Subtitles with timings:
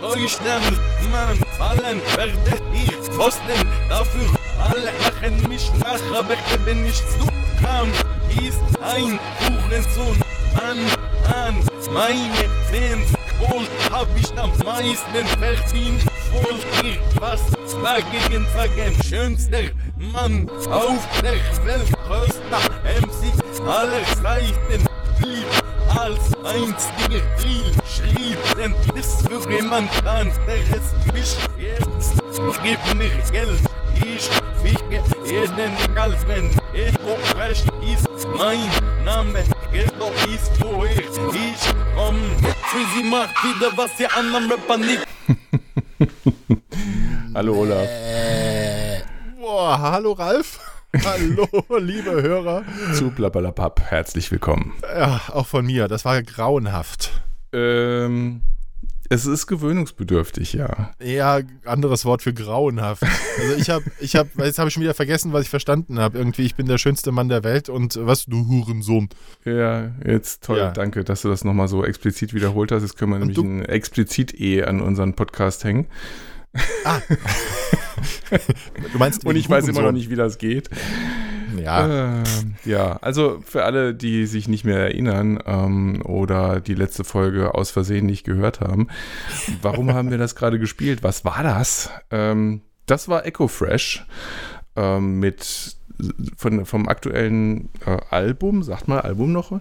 [0.00, 0.78] Deutschland,
[1.10, 2.32] Mann, fallen werde
[2.74, 3.68] ich Pfosten.
[3.88, 7.26] Dafür alle lachen mich nach, aber bin nicht so
[7.62, 7.88] kam.
[8.44, 10.18] Ist ein Hurensohn,
[10.54, 10.84] Mann,
[11.28, 13.12] Mann, meine Fans.
[13.38, 16.04] Wohl hab ich am meisten verdient.
[16.32, 17.40] Wohl ich was
[17.82, 18.96] dagegen sagen.
[19.08, 19.62] Schönster
[19.96, 22.60] Mann auf der Welt, größter
[23.00, 24.86] MC aller Zeiten.
[25.20, 25.46] Blieb
[25.88, 27.81] als einziger Ziel
[28.56, 30.38] denn das für jemand anderes
[31.12, 32.22] mich jetzt.
[32.62, 33.60] Gib mir Geld,
[33.96, 34.28] ich
[34.62, 38.70] ficke jeden egal wenn Ego Fresh ist mein
[39.04, 42.16] Name, Ghetto ist wo ich, ich komm.
[42.64, 45.06] Freezy macht wieder was die anderen Rapper nicht.
[47.34, 47.88] Hallo Olaf.
[49.40, 50.58] Boah, hallo Ralf.
[51.06, 51.48] Hallo,
[51.78, 52.64] liebe Hörer.
[52.92, 54.74] Zu Blablabab, herzlich willkommen.
[54.82, 55.88] Ja, auch von mir.
[55.88, 57.22] Das war grauenhaft.
[57.52, 58.42] Ähm,
[59.08, 60.90] es ist gewöhnungsbedürftig, ja.
[61.02, 63.02] Ja, anderes Wort für grauenhaft.
[63.02, 66.16] Also ich habe, ich habe, jetzt habe ich schon wieder vergessen, was ich verstanden habe.
[66.16, 69.10] Irgendwie, ich bin der schönste Mann der Welt und was, du Hurensohn.
[69.44, 70.70] Ja, jetzt toll, Ja.
[70.70, 72.82] danke, dass du das nochmal so explizit wiederholt hast.
[72.82, 75.86] Jetzt können wir nämlich du- ein explizit-E an unseren Podcast hängen.
[78.92, 79.94] Du meinst Und ich weiß immer noch Hurensohn.
[79.94, 80.70] nicht, wie das geht.
[81.58, 87.04] Ja, Ähm, ja, also für alle, die sich nicht mehr erinnern ähm, oder die letzte
[87.04, 88.88] Folge aus Versehen nicht gehört haben,
[89.60, 91.02] warum haben wir das gerade gespielt?
[91.02, 91.90] Was war das?
[92.10, 94.06] Ähm, das war Echo Fresh
[94.76, 95.76] ähm, mit
[96.36, 99.60] von, vom aktuellen äh, Album, sagt mal Album noch,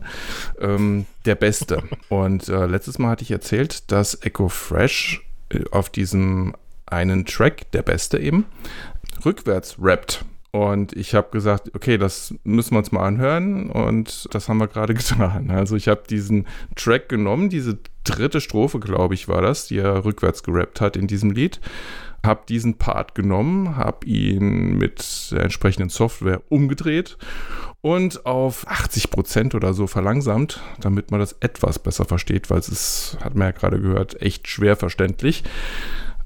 [0.60, 1.84] ähm, der Beste.
[2.10, 7.72] Und äh, letztes Mal hatte ich erzählt, dass Echo Fresh äh, auf diesem einen Track,
[7.72, 8.46] der Beste eben,
[9.24, 10.26] rückwärts rappt.
[10.52, 13.70] Und ich habe gesagt, okay, das müssen wir uns mal anhören.
[13.70, 15.50] Und das haben wir gerade getan.
[15.50, 20.04] Also ich habe diesen Track genommen, diese dritte Strophe, glaube ich, war das, die er
[20.04, 21.62] rückwärts gerappt hat in diesem Lied.
[22.24, 27.18] Habe diesen Part genommen, habe ihn mit der entsprechenden Software umgedreht
[27.82, 33.18] und auf 80% oder so verlangsamt, damit man das etwas besser versteht, weil es ist,
[33.24, 35.44] hat man ja gerade gehört, echt schwer verständlich.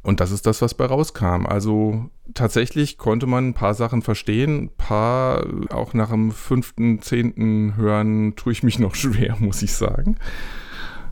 [0.05, 1.47] Und das ist das, was bei rauskam.
[1.47, 7.75] Also tatsächlich konnte man ein paar Sachen verstehen, ein paar auch nach dem fünften, zehnten
[7.75, 10.17] Hören tue ich mich noch schwer, muss ich sagen.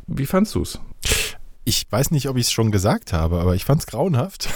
[0.06, 0.80] Wie fandst du's?
[1.66, 4.50] Ich weiß nicht, ob ich es schon gesagt habe, aber ich fand es grauenhaft.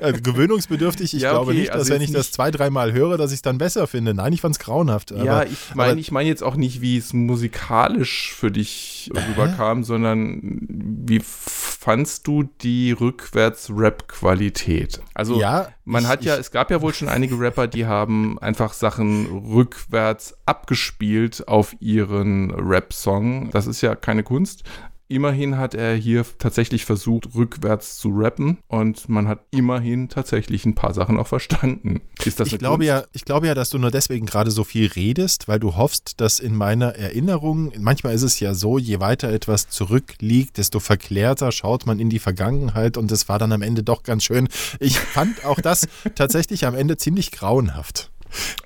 [0.00, 1.14] also gewöhnungsbedürftig.
[1.14, 3.36] Ich Ja, glaube okay, nicht, dass also wenn ich das zwei, dreimal höre, dass ich
[3.36, 4.14] es dann besser finde.
[4.14, 5.12] Nein, ich fand es grauenhaft.
[5.12, 9.84] ja, aber, ich meine ich meine jetzt auch nicht, wie es musikalisch für dich rüberkam,
[9.84, 15.00] sondern wie fandst du die Rückwärts-Rap-Qualität?
[15.14, 17.86] Also ja, Man ich, hat ja, ich, es gab ja wohl schon einige Rapper, die
[17.86, 23.50] haben einfach Sachen rückwärts abgespielt auf ihren Rap-Song.
[23.50, 24.64] Das ist ja keine Kunst.
[25.10, 30.74] Immerhin hat er hier tatsächlich versucht, rückwärts zu rappen und man hat immerhin tatsächlich ein
[30.74, 32.02] paar Sachen auch verstanden.
[32.24, 32.88] Ist das ich glaube Kunst?
[32.88, 36.20] ja, ich glaube ja, dass du nur deswegen gerade so viel redest, weil du hoffst,
[36.20, 41.52] dass in meiner Erinnerung, manchmal ist es ja so, je weiter etwas zurückliegt, desto verklärter
[41.52, 44.48] schaut man in die Vergangenheit und es war dann am Ende doch ganz schön.
[44.78, 48.10] Ich fand auch das tatsächlich am Ende ziemlich grauenhaft.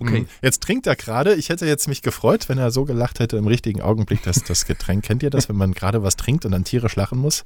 [0.00, 0.26] Okay.
[0.42, 1.34] Jetzt trinkt er gerade.
[1.34, 4.66] Ich hätte jetzt mich gefreut, wenn er so gelacht hätte im richtigen Augenblick, dass das
[4.66, 5.04] Getränk.
[5.04, 7.44] Kennt ihr das, wenn man gerade was trinkt und dann tierisch lachen muss?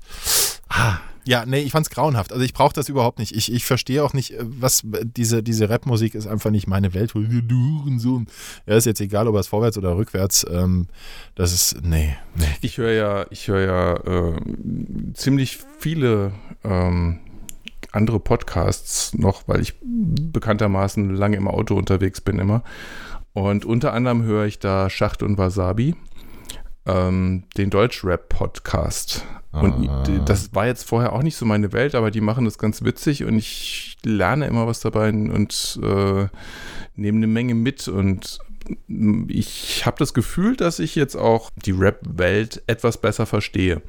[0.69, 0.99] Ah.
[1.27, 2.32] Ja, nee, ich fand's grauenhaft.
[2.32, 3.34] Also ich brauche das überhaupt nicht.
[3.34, 7.15] Ich, ich verstehe auch nicht, äh, was diese, diese Rapmusik ist einfach nicht meine Welt.
[8.66, 10.47] Ja, ist jetzt egal, ob er es vorwärts oder rückwärts.
[10.48, 10.87] Ähm,
[11.34, 12.47] das ist, nee, nee.
[12.60, 14.41] Ich höre ja, ich höre ja äh,
[15.15, 17.19] ziemlich viele ähm,
[17.93, 22.63] andere Podcasts noch, weil ich bekanntermaßen lange im Auto unterwegs bin immer.
[23.33, 25.95] Und unter anderem höre ich da Schacht und Wasabi,
[26.87, 29.25] ähm, den Deutschrap-Podcast.
[29.53, 30.05] Und Ah.
[30.27, 33.25] das war jetzt vorher auch nicht so meine Welt, aber die machen das ganz witzig
[33.25, 36.27] und ich lerne immer was dabei und äh,
[36.95, 38.39] nehme eine Menge mit und
[39.29, 43.81] ich habe das Gefühl, dass ich jetzt auch die Rap-Welt etwas besser verstehe.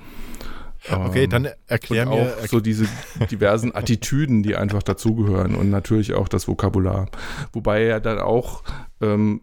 [0.90, 2.38] Okay, Ähm, dann erklär und mir.
[2.42, 2.88] auch so diese
[3.30, 7.10] diversen Attitüden, die einfach dazugehören und natürlich auch das Vokabular.
[7.54, 8.64] Wobei ja dann auch,
[9.02, 9.42] ähm,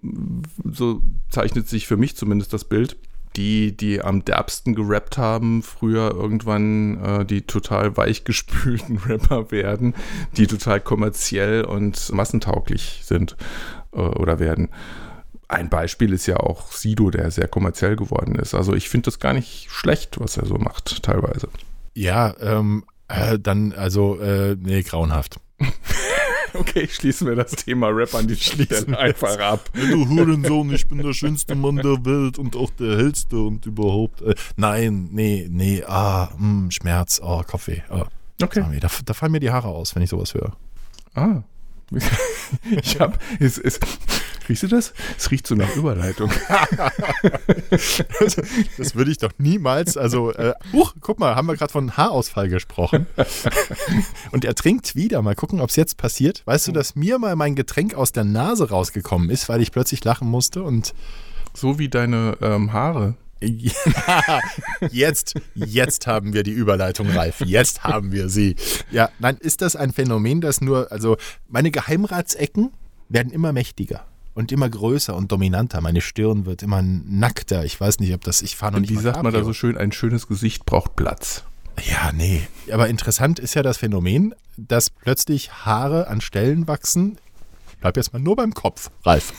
[0.65, 2.97] so zeichnet sich für mich zumindest das Bild,
[3.37, 9.95] die, die am derbsten gerappt haben, früher irgendwann äh, die total weichgespülten Rapper werden,
[10.37, 13.37] die total kommerziell und massentauglich sind
[13.93, 14.69] äh, oder werden.
[15.49, 18.55] Ein Beispiel ist ja auch Sido, der sehr kommerziell geworden ist.
[18.55, 21.49] Also ich finde das gar nicht schlecht, was er so macht, teilweise.
[21.95, 25.41] Ja, ähm, äh, dann, also, äh, nee, grauenhaft.
[26.55, 29.69] Okay, schließen wir das Thema Rap an die Stelle einfach ab.
[29.75, 34.23] Du Hurensohn, ich bin der schönste Mann der Welt und auch der hellste und überhaupt.
[34.23, 37.81] Äh, nein, nee, nee, ah, mh, Schmerz, oh, Kopfweh.
[37.91, 38.05] Oh.
[38.41, 38.65] Okay.
[38.81, 40.57] Da, da fallen mir die Haare aus, wenn ich sowas höre.
[41.15, 41.43] Ah.
[42.71, 43.81] Ich hab, es, es,
[44.49, 44.93] riechst du das?
[45.17, 46.31] Es riecht so nach Überleitung.
[47.71, 48.03] das,
[48.79, 52.49] das würde ich doch niemals, also, äh, huch, guck mal, haben wir gerade von Haarausfall
[52.49, 53.07] gesprochen.
[54.33, 55.23] Und er trinkt wieder.
[55.23, 56.43] Mal gucken, ob es jetzt passiert.
[56.47, 60.05] Weißt du, dass mir mal mein Getränk aus der Nase rausgekommen ist, weil ich plötzlich
[60.05, 60.95] lachen musste und
[61.53, 63.15] So wie deine ähm, Haare.
[63.41, 64.41] Ja,
[64.91, 67.41] jetzt, jetzt haben wir die Überleitung, Ralf.
[67.41, 68.57] Jetzt haben wir sie.
[68.91, 71.17] Ja, nein, ist das ein Phänomen, das nur, also
[71.49, 72.73] meine Geheimratsecken
[73.09, 75.81] werden immer mächtiger und immer größer und dominanter.
[75.81, 77.65] Meine Stirn wird immer nackter.
[77.65, 79.53] Ich weiß nicht, ob das, ich fahre noch Und nicht wie sagt man da so
[79.53, 81.45] schön, ein schönes Gesicht braucht Platz.
[81.83, 82.47] Ja, nee.
[82.71, 87.19] Aber interessant ist ja das Phänomen, dass plötzlich Haare an Stellen wachsen.
[87.81, 89.33] Bleib jetzt mal nur beim Kopf, Ralf.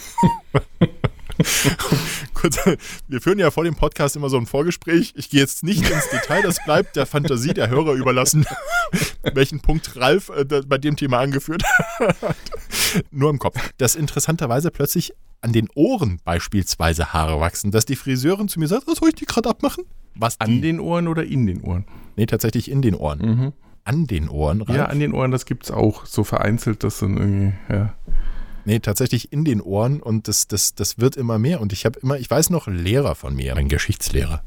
[2.33, 2.59] Kurz,
[3.07, 5.13] wir führen ja vor dem Podcast immer so ein Vorgespräch.
[5.18, 8.45] Ich gehe jetzt nicht ins Detail, das bleibt der Fantasie der Hörer überlassen,
[9.33, 11.63] welchen Punkt Ralf äh, bei dem Thema angeführt
[12.00, 12.38] hat.
[13.12, 13.58] Nur im Kopf.
[13.78, 18.88] Dass interessanterweise plötzlich an den Ohren beispielsweise Haare wachsen, dass die Friseurin zu mir sagt,
[18.88, 19.84] was soll ich die gerade abmachen?
[20.16, 20.62] Was An die?
[20.62, 21.86] den Ohren oder in den Ohren?
[22.16, 23.54] Nee, tatsächlich in den Ohren.
[23.84, 24.78] An den Ohren, Ralf?
[24.78, 26.06] Ja, an den Ohren, das gibt's auch.
[26.06, 27.94] So vereinzelt, das dann irgendwie, ja.
[28.64, 31.62] Nee, tatsächlich in den Ohren und das, das, das wird immer mehr.
[31.62, 34.42] Und ich habe immer, ich weiß noch, Lehrer von mir, ein Geschichtslehrer,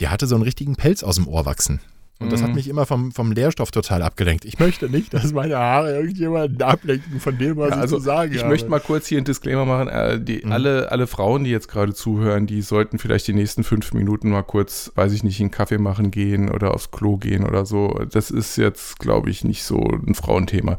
[0.00, 1.80] der hatte so einen richtigen Pelz aus dem Ohr wachsen.
[2.22, 4.44] Und das hat mich immer vom, vom Lehrstoff total abgelenkt.
[4.44, 8.04] Ich möchte nicht, dass meine Haare irgendjemanden ablenken von dem, was Ja, also ich zu
[8.04, 8.50] sagen ich habe.
[8.50, 9.88] möchte mal kurz hier einen Disclaimer machen.
[9.88, 13.92] Äh, die, alle, alle Frauen, die jetzt gerade zuhören, die sollten vielleicht die nächsten fünf
[13.92, 17.66] Minuten mal kurz, weiß ich nicht, einen Kaffee machen gehen oder aufs Klo gehen oder
[17.66, 18.00] so.
[18.10, 20.76] Das ist jetzt, glaube ich, nicht so ein Frauenthema.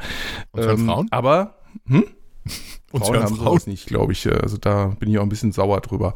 [0.52, 1.08] Und hören Frauen?
[1.12, 1.56] Aber
[1.88, 2.06] hm?
[2.94, 3.60] Und Frauen haben Frauen?
[3.66, 4.32] nicht, glaube ich.
[4.32, 6.14] Also da bin ich auch ein bisschen sauer drüber.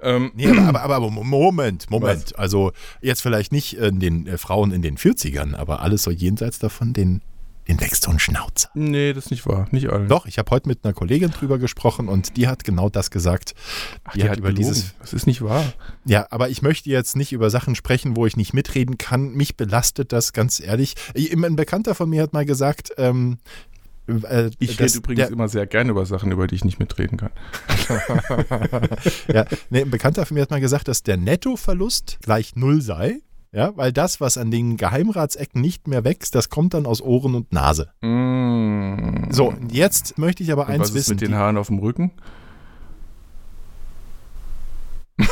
[0.00, 2.38] Ähm, Nee, aber, aber, aber Moment, Moment.
[2.38, 2.70] Also
[3.00, 6.92] jetzt vielleicht nicht in den äh, Frauen in den 40ern, aber alles so jenseits davon,
[6.92, 7.22] den,
[7.66, 8.68] den wächst so ein Schnauzer.
[8.74, 9.66] nee, das ist nicht wahr.
[9.72, 10.06] Nicht alle.
[10.06, 13.54] Doch, ich habe heute mit einer Kollegin drüber gesprochen und die hat genau das gesagt.
[14.04, 14.68] Ach, die, die hat hat über gelogen.
[14.68, 15.72] dieses Das ist nicht wahr.
[16.04, 19.32] Ja, aber ich möchte jetzt nicht über Sachen sprechen, wo ich nicht mitreden kann.
[19.32, 20.94] Mich belastet das, ganz ehrlich.
[21.16, 23.38] Ein ein Bekannter von mir hat mal gesagt, ähm,
[24.06, 27.18] äh, Ich rede übrigens der, immer sehr gerne über Sachen, über die ich nicht mitreden
[27.18, 27.30] kann.
[29.32, 33.20] ja, nee, ein Bekannter von mir hat mal gesagt, dass der Nettoverlust gleich null sei.
[33.54, 37.34] Ja, weil das, was an den Geheimratsecken nicht mehr wächst, das kommt dann aus Ohren
[37.34, 37.92] und Nase.
[38.00, 39.30] Mm.
[39.30, 41.10] So, jetzt möchte ich aber Und eins was ist wissen.
[41.16, 42.12] mit den Haaren auf dem Rücken?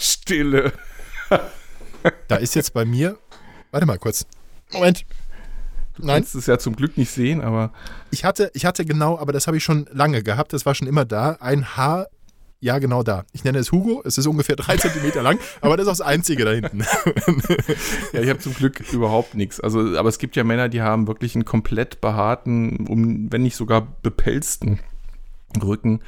[0.00, 0.72] Stille.
[2.26, 3.16] da ist jetzt bei mir.
[3.70, 4.26] Warte mal kurz.
[4.72, 5.06] Moment.
[5.96, 6.16] Du Nein.
[6.16, 7.72] kannst es ja zum Glück nicht sehen, aber
[8.10, 10.88] Ich hatte, ich hatte genau, aber das habe ich schon lange gehabt, das war schon
[10.88, 12.08] immer da, ein Haar,
[12.60, 13.24] ja genau da.
[13.32, 16.06] Ich nenne es Hugo, es ist ungefähr drei Zentimeter lang, aber das ist auch das
[16.06, 16.80] einzige da hinten.
[18.12, 19.60] ja, ich habe zum Glück überhaupt nichts.
[19.60, 23.56] Also, aber es gibt ja Männer, die haben wirklich einen komplett behaarten, um, wenn nicht
[23.56, 24.80] sogar bepelzten
[25.62, 26.00] Rücken.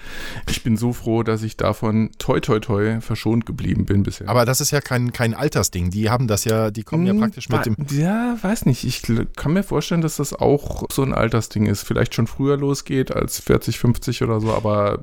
[0.49, 4.29] Ich bin so froh, dass ich davon toi toi toi verschont geblieben bin bisher.
[4.29, 7.21] Aber das ist ja kein, kein Altersding, die haben das ja, die kommen ja Hm,
[7.21, 8.85] praktisch mit dem, Ja, weiß nicht.
[8.85, 9.03] Ich
[9.37, 11.83] kann mir vorstellen, dass das auch so ein Altersding ist.
[11.83, 15.01] Vielleicht schon früher losgeht als 40, 50 oder so, aber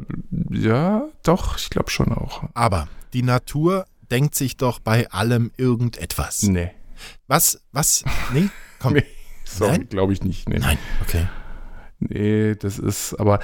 [0.49, 2.43] ja, doch, ich glaube schon auch.
[2.53, 6.43] aber die Natur denkt sich doch bei allem irgendetwas.
[6.43, 6.71] Nee.
[7.27, 8.03] Was, was,
[8.33, 8.49] nee,
[8.79, 9.03] komm, Nee,
[9.45, 10.47] sorry, glaube ich nicht.
[10.49, 10.59] Nee.
[10.59, 11.27] nein, okay.
[12.09, 13.39] Nee, das ist, aber,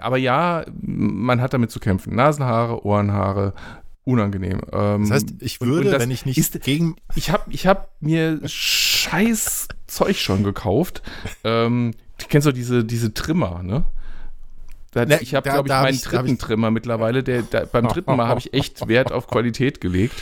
[0.00, 2.14] aber ja, man hat damit zu kämpfen.
[2.14, 3.52] Nasenhaare, Ohrenhaare,
[4.04, 4.60] unangenehm.
[4.72, 7.90] Ähm, Das heißt, ich würde, das wenn ich nicht ist- gegen, ich habe ich hab
[8.00, 11.02] mir scheiß Zeug schon gekauft.
[11.44, 13.84] ähm, du kennst doch diese, diese Trimmer, ne?
[14.92, 17.22] Da, Ne, ich habe, glaube ich, meinen ich- dritten ich- Trimmer mittlerweile.
[17.22, 20.14] Der, der, beim dritten Mal habe ich echt Wert auf Qualität gelegt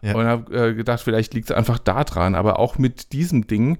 [0.00, 0.14] Ja.
[0.14, 2.34] und habe äh, gedacht, vielleicht liegt es einfach da dran.
[2.34, 3.76] Aber auch mit diesem Ding,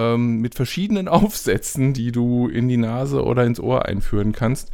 [0.00, 4.70] ähm, mit verschiedenen Aufsätzen, die du in die Nase oder ins Ohr einführen kannst,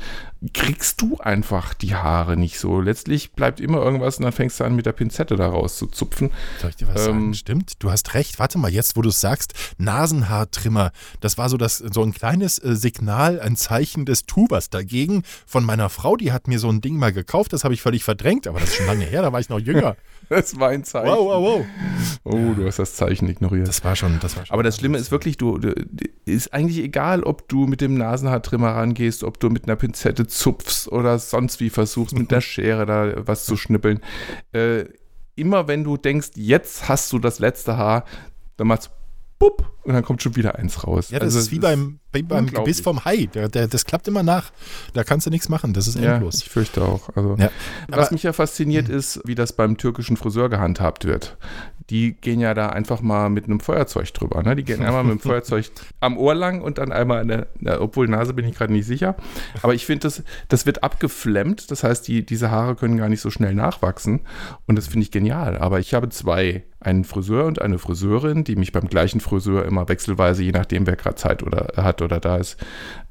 [0.53, 2.81] kriegst du einfach die Haare nicht so.
[2.81, 6.31] Letztlich bleibt immer irgendwas und dann fängst du an, mit der Pinzette da rauszuzupfen.
[6.61, 7.19] Soll ich dir was sagen?
[7.19, 8.39] Ähm, Stimmt, du hast recht.
[8.39, 12.59] Warte mal, jetzt, wo du es sagst, Nasenhaartrimmer, das war so, das, so ein kleines
[12.59, 16.17] äh, Signal, ein Zeichen des Tubers dagegen von meiner Frau.
[16.17, 18.71] Die hat mir so ein Ding mal gekauft, das habe ich völlig verdrängt, aber das
[18.71, 19.97] ist schon lange her, da war ich noch jünger.
[20.29, 21.09] Das war ein Zeichen.
[21.09, 21.67] Wow, wow, wow.
[22.25, 23.69] Oh, du hast das Zeichen ignoriert.
[23.69, 24.55] Das war schon, das war schon.
[24.55, 25.75] Aber das Schlimme ist wirklich, du, du
[26.25, 30.89] ist eigentlich egal, ob du mit dem Nasenhaartrimmer rangehst, ob du mit einer Pinzette zupfst
[30.89, 34.01] oder sonst wie versuchst, mit einer Schere da was zu schnippeln.
[34.53, 34.87] Äh,
[35.35, 38.05] immer wenn du denkst, jetzt hast du das letzte Haar,
[38.57, 38.91] dann machst du
[39.39, 41.11] bupp und dann kommt schon wieder eins raus.
[41.11, 42.47] Ja, das Also ist wie beim, beim.
[42.47, 43.29] Gebiss vom Hai.
[43.35, 44.51] Der, der, das klappt immer nach.
[44.95, 45.73] Da kannst du nichts machen.
[45.75, 46.37] Das ist Ja, endlos.
[46.43, 47.09] ich fürchte auch.
[47.15, 47.51] Also, Ja.
[47.89, 48.09] was Aber- Mhm.
[48.15, 51.37] mich ja fasziniert ist, wie das beim türkischen Friseur gehandhabt wird.
[51.91, 54.43] Die gehen ja da einfach mal mit einem Feuerzeug drüber.
[54.43, 54.57] Ne?
[54.57, 55.67] Die gehen einmal mit dem Feuerzeug
[56.01, 58.87] am Ohr lang und dann einmal an der, na, obwohl Nase bin ich gerade nicht
[58.87, 59.15] sicher.
[59.63, 61.71] Aber ich finde, das, das wird abgeflemmt.
[61.71, 64.23] Das heißt, die, diese Haare können gar nicht so schnell nachwachsen.
[64.67, 65.59] Und das finde ich genial.
[65.59, 66.65] Aber ich habe zwei.
[66.79, 70.95] Einen Friseur und eine Friseurin, die mich beim gleichen Friseur immer wechselweise, je nachdem, wer
[70.95, 72.57] gerade Zeit oder hat oder da ist,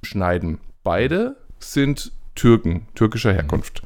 [0.03, 0.59] schneiden.
[0.83, 3.81] Beide sind Türken, türkischer Herkunft.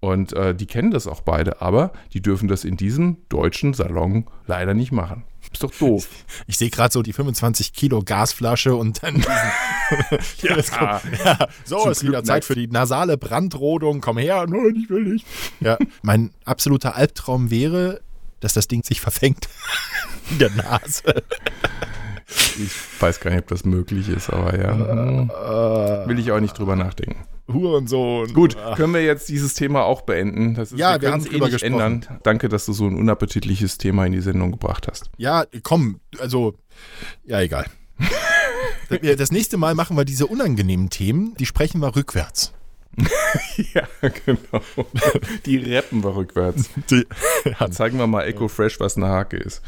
[0.00, 4.26] Und äh, die kennen das auch beide, aber die dürfen das in diesem deutschen Salon
[4.46, 5.24] leider nicht machen.
[5.52, 6.06] Ist doch doof.
[6.46, 12.02] Ich sehe gerade so die 25 Kilo Gasflasche und dann kommt, ja, so Zum ist
[12.02, 12.46] wieder Glück Zeit nicht.
[12.46, 14.00] für die nasale Brandrodung.
[14.00, 15.26] Komm her, nein, ich will nicht.
[15.60, 18.00] Ja, mein absoluter Albtraum wäre,
[18.40, 19.48] dass das Ding sich verfängt
[20.30, 21.02] in der Nase.
[22.28, 22.70] Ich
[23.00, 24.72] weiß gar nicht, ob das möglich ist, aber ja.
[24.72, 25.30] hm,
[26.08, 27.24] Will ich auch nicht drüber nachdenken.
[27.50, 28.32] Hurensohn.
[28.34, 30.54] Gut, können wir jetzt dieses Thema auch beenden?
[30.54, 32.04] Das ist, Ja, wir haben es drüber nicht ändern.
[32.22, 35.10] Danke, dass du so ein unappetitliches Thema in die Sendung gebracht hast.
[35.16, 36.54] Ja, komm, also,
[37.24, 37.66] ja, egal.
[39.18, 42.54] Das nächste Mal machen wir diese unangenehmen Themen, die sprechen wir rückwärts.
[43.74, 43.86] Ja,
[44.24, 44.62] genau.
[45.44, 46.70] Die rappen wir rückwärts.
[46.90, 47.06] Die,
[47.70, 49.62] Zeigen wir mal Echo Fresh, was eine Hake ist.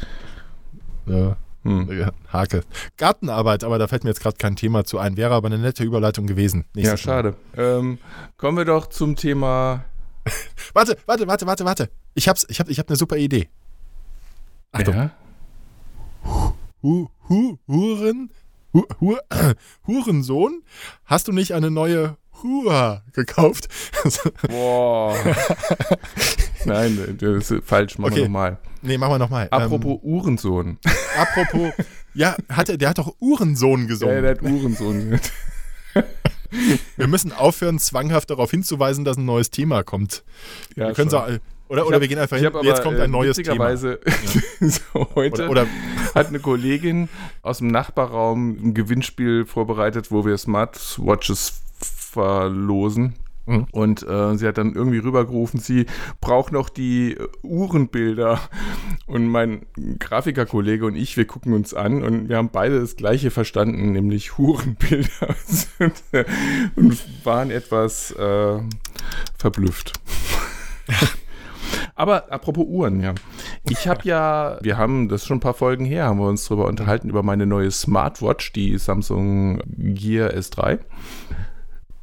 [1.05, 1.37] ja.
[1.63, 1.91] Hm.
[1.99, 2.63] Ja, Hake.
[2.97, 5.15] Gartenarbeit, aber da fällt mir jetzt gerade kein Thema zu ein.
[5.17, 6.65] Wäre aber eine nette Überleitung gewesen.
[6.75, 7.13] Ja, Nächstes Mal.
[7.13, 7.35] schade.
[7.55, 7.99] Ähm,
[8.37, 9.85] kommen wir doch zum Thema.
[10.73, 11.89] Warte, warte, warte, warte, warte.
[12.13, 13.49] Ich hab's, ich hab, ich hab eine super Idee.
[14.71, 14.95] Achtung.
[14.95, 15.11] Ja?
[16.83, 18.31] Hu, hu, Huren,
[18.73, 19.17] hu, hu,
[19.87, 20.63] Hurensohn,
[21.05, 23.67] hast du nicht eine neue Hua gekauft?
[24.47, 25.15] Boah.
[26.65, 27.97] Nein, das ist falsch.
[27.97, 28.21] Machen Okay.
[28.21, 28.57] wir nochmal.
[28.81, 29.47] nee, machen wir nochmal.
[29.51, 30.77] Apropos Uhrensohn.
[30.85, 31.73] Ähm, apropos,
[32.13, 34.21] ja, hatte, der hat doch Uhrensohn Ja, gesungen.
[34.21, 35.19] der hat Uhrensohn.
[36.97, 40.23] wir müssen aufhören, zwanghaft darauf hinzuweisen, dass ein neues Thema kommt.
[40.75, 41.17] Ja, wir können so,
[41.69, 43.69] oder, oder hab- wir gehen einfach hin, hab jetzt aber, kommt äh, ein neues Thema.
[43.71, 43.99] witzigerweise
[44.59, 45.67] so heute Oder, oder
[46.15, 47.07] hat eine Kollegin
[47.41, 53.15] aus dem Nachbarraum ein Gewinnspiel vorbereitet, wo wir Smartwatches verlosen.
[53.45, 53.67] Mhm.
[53.71, 55.85] Und äh, sie hat dann irgendwie rübergerufen, sie
[56.19, 58.39] braucht noch die äh, Uhrenbilder.
[59.07, 59.65] Und mein
[59.99, 64.37] Grafikerkollege und ich, wir gucken uns an und wir haben beide das gleiche verstanden, nämlich
[64.37, 65.35] Hurenbilder.
[65.79, 66.25] und, äh,
[66.75, 68.59] und waren etwas äh,
[69.37, 69.93] verblüfft.
[71.95, 73.13] Aber apropos Uhren, ja.
[73.69, 76.67] Ich habe ja, wir haben das schon ein paar Folgen her, haben wir uns darüber
[76.67, 80.79] unterhalten, über meine neue Smartwatch, die Samsung Gear S3,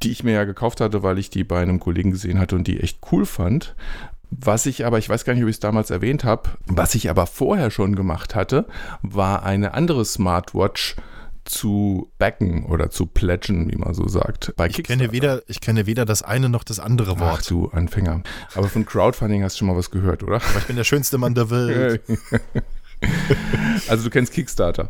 [0.03, 2.67] die ich mir ja gekauft hatte, weil ich die bei einem Kollegen gesehen hatte und
[2.67, 3.75] die echt cool fand.
[4.31, 7.09] Was ich aber, ich weiß gar nicht, ob ich es damals erwähnt habe, was ich
[7.09, 8.65] aber vorher schon gemacht hatte,
[9.01, 10.95] war eine andere Smartwatch
[11.45, 14.53] zu backen oder zu pledgen, wie man so sagt.
[14.55, 17.49] Bei ich kenne, weder, ich kenne weder das eine noch das andere Ach Wort.
[17.49, 18.21] du Anfänger.
[18.53, 20.35] Aber von Crowdfunding hast du schon mal was gehört, oder?
[20.35, 22.01] Aber ich bin der schönste Mann der Welt.
[23.87, 24.89] also du kennst Kickstarter.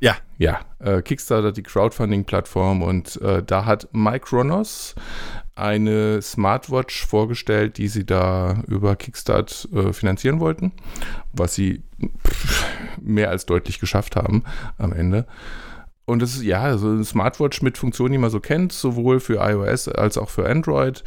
[0.00, 4.94] Ja, Ja, äh, Kickstarter, die Crowdfunding-Plattform und äh, da hat Micronos
[5.54, 10.72] eine Smartwatch vorgestellt, die sie da über Kickstart äh, finanzieren wollten,
[11.32, 11.82] was sie
[12.26, 12.64] pff,
[13.02, 14.44] mehr als deutlich geschafft haben
[14.78, 15.26] am Ende.
[16.06, 19.36] Und es ist ja so eine Smartwatch mit Funktionen, die man so kennt, sowohl für
[19.46, 21.04] iOS als auch für Android.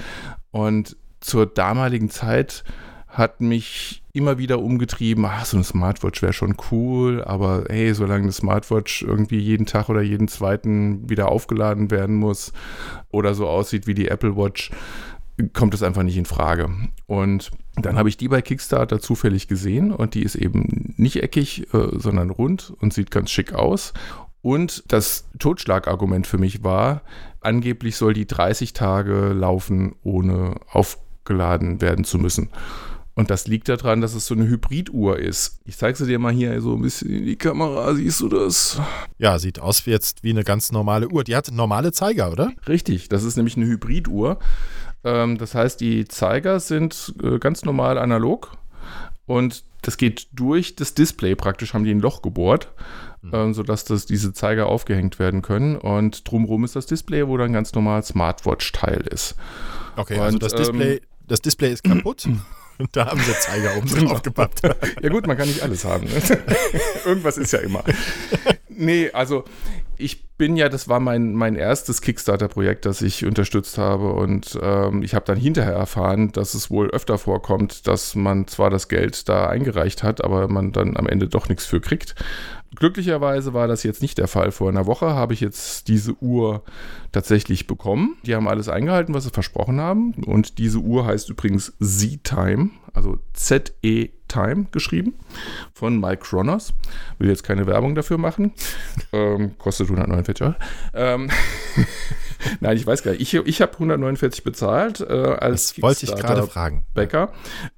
[0.51, 2.63] Und zur damaligen Zeit
[3.07, 8.23] hat mich immer wieder umgetrieben, ach, so eine Smartwatch wäre schon cool, aber hey, solange
[8.23, 12.53] eine Smartwatch irgendwie jeden Tag oder jeden zweiten wieder aufgeladen werden muss
[13.09, 14.69] oder so aussieht wie die Apple Watch,
[15.53, 16.69] kommt es einfach nicht in Frage.
[17.07, 21.73] Und dann habe ich die bei Kickstarter zufällig gesehen und die ist eben nicht eckig,
[21.73, 23.93] äh, sondern rund und sieht ganz schick aus.
[24.43, 27.01] Und das Totschlagargument für mich war,
[27.41, 32.49] angeblich soll die 30 Tage laufen, ohne aufgeladen werden zu müssen.
[33.15, 35.59] Und das liegt daran, dass es so eine Hybriduhr ist.
[35.65, 37.93] Ich zeige sie dir mal hier so ein bisschen in die Kamera.
[37.93, 38.81] Siehst du das?
[39.19, 41.23] ja, sieht aus wie jetzt wie eine ganz normale Uhr.
[41.23, 42.51] Die hat normale Zeiger, oder?
[42.67, 44.39] Richtig, das ist nämlich eine Hybriduhr.
[45.03, 48.57] Ähm, das heißt, die Zeiger sind äh, ganz normal analog
[49.25, 51.35] und das geht durch das Display.
[51.35, 52.71] Praktisch haben die ein Loch gebohrt,
[53.31, 55.75] ähm, sodass das, diese Zeiger aufgehängt werden können.
[55.75, 59.35] Und drumherum ist das Display, wo dann ganz normal Smartwatch-Teil ist.
[59.97, 62.27] Okay, also Und, das ähm, Display, das Display ist kaputt.
[62.77, 64.61] Und da haben sie Zeiger oben drauf gepappt.
[65.01, 66.05] Ja gut, man kann nicht alles haben.
[66.05, 66.21] Ne?
[67.05, 67.83] Irgendwas ist ja immer.
[68.69, 69.43] Nee, also
[69.97, 74.13] ich bin ja, das war mein, mein erstes Kickstarter-Projekt, das ich unterstützt habe.
[74.13, 78.69] Und ähm, ich habe dann hinterher erfahren, dass es wohl öfter vorkommt, dass man zwar
[78.69, 82.15] das Geld da eingereicht hat, aber man dann am Ende doch nichts für kriegt.
[82.75, 84.51] Glücklicherweise war das jetzt nicht der Fall.
[84.51, 86.63] Vor einer Woche habe ich jetzt diese Uhr
[87.11, 88.17] tatsächlich bekommen.
[88.25, 90.13] Die haben alles eingehalten, was sie versprochen haben.
[90.25, 95.15] Und diese Uhr heißt übrigens Z-Time, also Z-E-Time geschrieben,
[95.73, 96.73] von Mike Kronos.
[97.17, 98.53] Will jetzt keine Werbung dafür machen.
[99.13, 100.55] ähm, kostet 149 Euro.
[100.93, 101.29] Ähm
[102.59, 103.21] Nein, ich weiß gar nicht.
[103.21, 106.85] Ich, ich habe 149 bezahlt äh, als das wollte ich gerade fragen.
[106.93, 107.31] Bäcker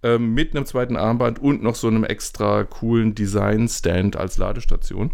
[0.04, 5.12] äh, mit einem zweiten Armband und noch so einem extra coolen Design-Stand als Ladestation.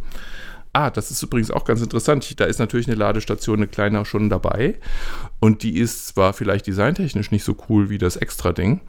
[0.74, 2.40] Ah, das ist übrigens auch ganz interessant.
[2.40, 4.80] Da ist natürlich eine Ladestation, eine kleine schon dabei.
[5.42, 8.80] Und die ist zwar vielleicht designtechnisch nicht so cool wie das Extra-Ding,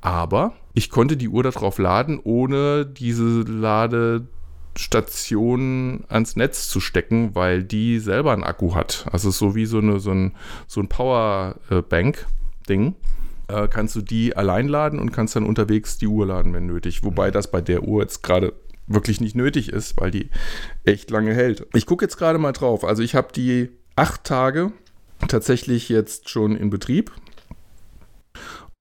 [0.00, 7.64] aber ich konnte die Uhr darauf laden, ohne diese Ladestation ans Netz zu stecken, weil
[7.64, 9.06] die selber einen Akku hat.
[9.10, 10.34] Also so wie so, eine, so ein,
[10.66, 12.94] so ein Powerbank-Ding
[13.48, 17.02] äh, kannst du die allein laden und kannst dann unterwegs die Uhr laden, wenn nötig.
[17.02, 18.52] Wobei das bei der Uhr jetzt gerade
[18.86, 20.30] wirklich nicht nötig ist, weil die
[20.84, 21.66] echt lange hält.
[21.74, 22.84] Ich gucke jetzt gerade mal drauf.
[22.84, 24.72] Also ich habe die acht Tage
[25.26, 27.10] tatsächlich jetzt schon in Betrieb.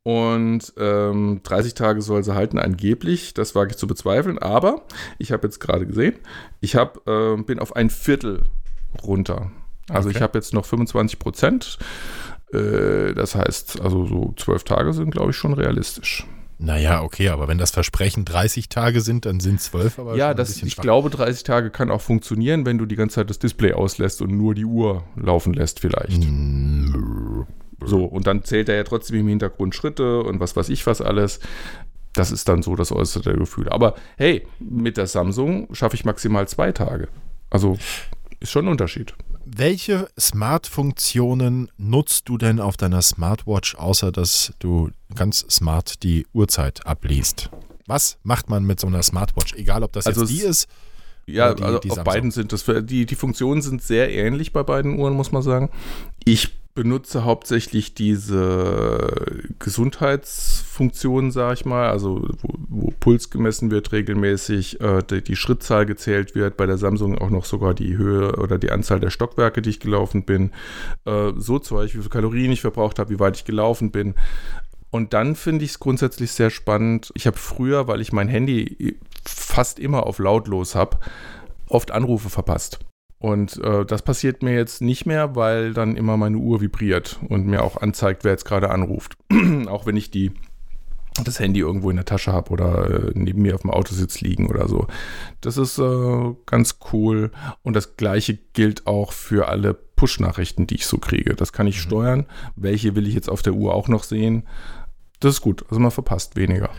[0.08, 3.34] Und ähm, 30 Tage soll sie halten, angeblich.
[3.34, 4.38] Das wage ich zu bezweifeln.
[4.38, 4.84] Aber
[5.18, 6.16] ich habe jetzt gerade gesehen,
[6.62, 8.44] ich hab, äh, bin auf ein Viertel
[9.04, 9.52] runter.
[9.90, 10.18] Also okay.
[10.18, 11.78] ich habe jetzt noch 25 Prozent.
[12.54, 16.26] Äh, das heißt, also so zwölf Tage sind, glaube ich, schon realistisch.
[16.58, 20.56] Naja, okay, aber wenn das Versprechen 30 Tage sind, dann sind 12 aber Ja, das,
[20.64, 20.84] ich schwach.
[20.84, 24.32] glaube, 30 Tage kann auch funktionieren, wenn du die ganze Zeit das Display auslässt und
[24.32, 26.24] nur die Uhr laufen lässt, vielleicht.
[27.84, 31.01] So, und dann zählt er ja trotzdem im Hintergrund Schritte und was weiß ich was
[31.01, 31.39] alles.
[32.13, 33.69] Das ist dann so das äußere Gefühl.
[33.69, 37.10] Aber hey, mit der Samsung schaffe ich maximal zwei Tage.
[37.50, 37.77] Also
[38.39, 39.13] ist schon ein Unterschied.
[39.46, 46.86] Welche Smart-Funktionen nutzt du denn auf deiner Smartwatch, außer dass du ganz smart die Uhrzeit
[46.86, 47.50] abliest?
[47.86, 49.53] Was macht man mit so einer Smartwatch?
[49.53, 50.67] Egal, ob das also jetzt die ist.
[51.25, 52.65] Ja, die, also die auf beiden sind das.
[52.65, 55.69] Die, die Funktionen sind sehr ähnlich bei beiden Uhren, muss man sagen.
[56.25, 59.10] Ich benutze hauptsächlich diese
[59.57, 65.88] Gesundheitsfunktionen, sage ich mal, also wo, wo, Puls gemessen wird regelmäßig, äh, die, die, Schrittzahl
[65.88, 69.63] gezählt wird, bei der Samsung auch noch sogar die Höhe oder die Anzahl der Stockwerke,
[69.63, 70.52] die ich gelaufen bin,
[71.06, 74.13] äh, so Zeug, wie viele Kalorien ich verbraucht habe, wie weit ich gelaufen bin.
[74.91, 77.12] Und dann finde ich es grundsätzlich sehr spannend.
[77.15, 80.99] Ich habe früher, weil ich mein Handy fast immer auf lautlos habe,
[81.69, 82.80] oft Anrufe verpasst.
[83.19, 87.47] Und äh, das passiert mir jetzt nicht mehr, weil dann immer meine Uhr vibriert und
[87.47, 89.17] mir auch anzeigt, wer jetzt gerade anruft.
[89.67, 90.32] auch wenn ich die
[91.23, 94.47] das Handy irgendwo in der Tasche habe oder äh, neben mir auf dem Autositz liegen
[94.47, 94.88] oder so.
[95.41, 97.32] Das ist äh, ganz cool.
[97.63, 101.36] Und das gleiche gilt auch für alle Push-Nachrichten, die ich so kriege.
[101.36, 101.82] Das kann ich mhm.
[101.82, 102.25] steuern.
[102.56, 104.43] Welche will ich jetzt auf der Uhr auch noch sehen?
[105.19, 105.63] Das ist gut.
[105.69, 106.69] Also man verpasst weniger.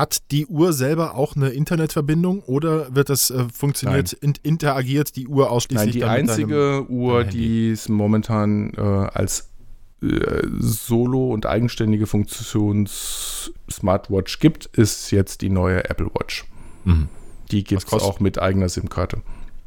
[0.00, 5.28] Hat die Uhr selber auch eine Internetverbindung oder wird das äh, funktioniert, in, interagiert die
[5.28, 5.96] Uhr ausschließlich?
[5.96, 9.50] Nein, die einzige Uhr, die es momentan äh, als
[10.02, 16.46] äh, solo und eigenständige Funktions-Smartwatch gibt, ist jetzt die neue Apple Watch.
[16.84, 17.10] Mhm.
[17.50, 19.20] Die gibt es auch mit eigener SIM-Karte.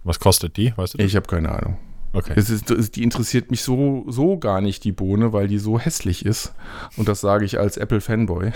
[0.04, 0.74] Was kostet die?
[0.76, 1.78] Weißt du ich habe keine Ahnung.
[2.12, 2.34] Okay.
[2.36, 6.26] Es ist, die interessiert mich so, so gar nicht, die Bohne, weil die so hässlich
[6.26, 6.56] ist.
[6.98, 8.52] Und das sage ich als Apple-Fanboy.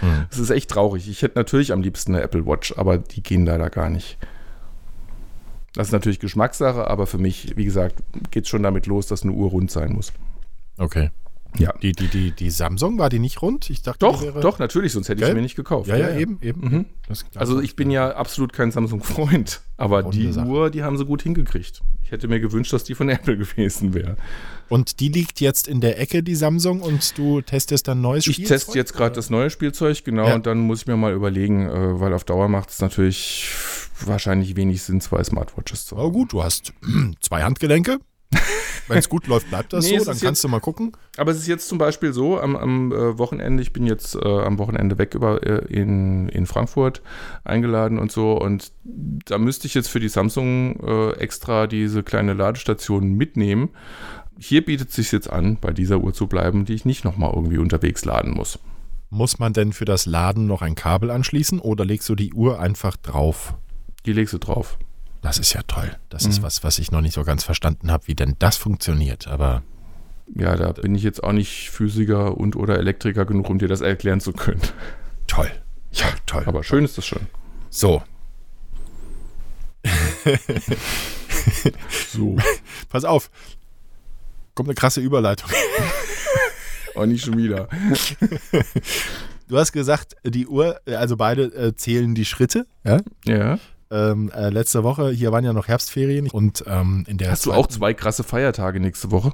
[0.00, 0.26] Hm.
[0.30, 1.08] Es ist echt traurig.
[1.08, 4.18] Ich hätte natürlich am liebsten eine Apple Watch, aber die gehen leider gar nicht.
[5.74, 9.22] Das ist natürlich Geschmackssache, aber für mich, wie gesagt, geht es schon damit los, dass
[9.22, 10.12] eine Uhr rund sein muss.
[10.78, 11.10] Okay.
[11.58, 11.72] Ja.
[11.82, 13.70] Die, die, die, die Samsung war die nicht rund?
[13.70, 15.88] Ich dachte, doch, doch, natürlich, sonst hätte ich sie mir nicht gekauft.
[15.88, 16.60] Ja, ja, ja, eben, eben.
[16.60, 16.86] Mhm.
[17.34, 20.46] also ich bin ja absolut kein Samsung-Freund, aber die Sache.
[20.46, 21.82] Uhr, die haben sie gut hingekriegt.
[22.02, 24.16] Ich hätte mir gewünscht, dass die von Apple gewesen wäre.
[24.68, 28.42] Und die liegt jetzt in der Ecke, die Samsung, und du testest dann neues Spielzeug?
[28.42, 30.34] Ich teste jetzt gerade das neue Spielzeug, genau, ja.
[30.34, 33.48] und dann muss ich mir mal überlegen, äh, weil auf Dauer macht es natürlich
[34.04, 36.04] wahrscheinlich wenig Sinn, zwei Smartwatches zu haben.
[36.04, 36.72] Aber gut, du hast
[37.20, 37.98] zwei Handgelenke,
[38.88, 40.92] wenn es gut läuft, bleibt das nee, so, dann kannst jetzt, du mal gucken.
[41.16, 44.26] Aber es ist jetzt zum Beispiel so, am, am äh, Wochenende, ich bin jetzt äh,
[44.26, 47.02] am Wochenende weg über, äh, in, in Frankfurt
[47.44, 52.34] eingeladen und so und da müsste ich jetzt für die Samsung äh, extra diese kleine
[52.34, 53.70] Ladestation mitnehmen.
[54.38, 57.32] Hier bietet es sich jetzt an, bei dieser Uhr zu bleiben, die ich nicht nochmal
[57.34, 58.58] irgendwie unterwegs laden muss.
[59.08, 62.60] Muss man denn für das Laden noch ein Kabel anschließen oder legst du die Uhr
[62.60, 63.54] einfach drauf?
[64.04, 64.78] Die legst du drauf.
[65.26, 65.90] Das ist ja toll.
[66.08, 66.30] Das mhm.
[66.30, 69.26] ist was, was ich noch nicht so ganz verstanden habe, wie denn das funktioniert.
[69.26, 69.64] Aber
[70.32, 73.80] ja, da bin ich jetzt auch nicht Physiker und oder Elektriker genug, um dir das
[73.80, 74.60] erklären zu können.
[75.26, 75.50] Toll.
[75.90, 76.44] Ja, toll.
[76.46, 77.26] Aber schön ist das schon.
[77.70, 78.04] So.
[82.12, 82.36] So.
[82.88, 83.30] Pass auf.
[84.54, 85.50] Kommt eine krasse Überleitung.
[86.94, 87.68] Auch nicht schon wieder.
[89.48, 92.66] Du hast gesagt, die Uhr, also beide äh, zählen die Schritte.
[92.84, 93.00] Ja?
[93.24, 93.58] Ja.
[93.90, 97.52] Ähm, äh, letzte Woche, hier waren ja noch Herbstferien und ähm, in der Hast du
[97.52, 99.32] auch zwei krasse Feiertage nächste Woche?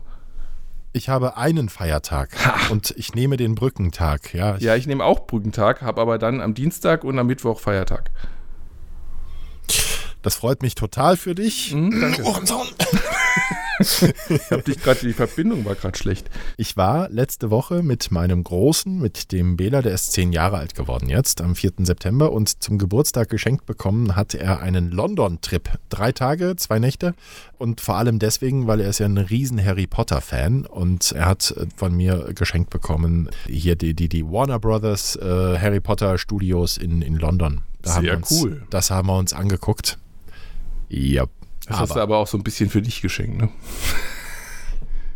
[0.93, 2.31] Ich habe einen Feiertag
[2.71, 4.35] und ich nehme den Brückentag.
[4.35, 7.61] Ja, ich, Ja, ich nehme auch Brückentag, habe aber dann am Dienstag und am Mittwoch
[7.61, 8.11] Feiertag.
[10.21, 11.73] das freut mich total für dich.
[11.75, 12.23] Mhm, danke.
[12.25, 12.67] Ohrensohn.
[14.29, 16.31] Ich hab dich gerade, die Verbindung war gerade schlecht.
[16.57, 20.75] Ich war letzte Woche mit meinem Großen, mit dem Bela, der ist zehn Jahre alt
[20.75, 21.73] geworden jetzt, am 4.
[21.79, 25.69] September und zum Geburtstag geschenkt bekommen hat er einen London-Trip.
[25.89, 27.15] Drei Tage, zwei Nächte
[27.59, 31.55] und vor allem deswegen, weil er ist ja ein riesen Harry Potter-Fan und er hat
[31.57, 36.77] äh, von mir geschenkt bekommen hier die, die, die Warner Brothers äh, Harry Potter Studios
[36.77, 37.63] in, in London.
[37.83, 38.63] Da Sehr wir uns, cool.
[38.71, 39.99] Das haben wir uns angeguckt.
[40.89, 41.27] Ja.
[41.73, 43.49] Das hast du aber auch so ein bisschen für dich geschenkt, ne?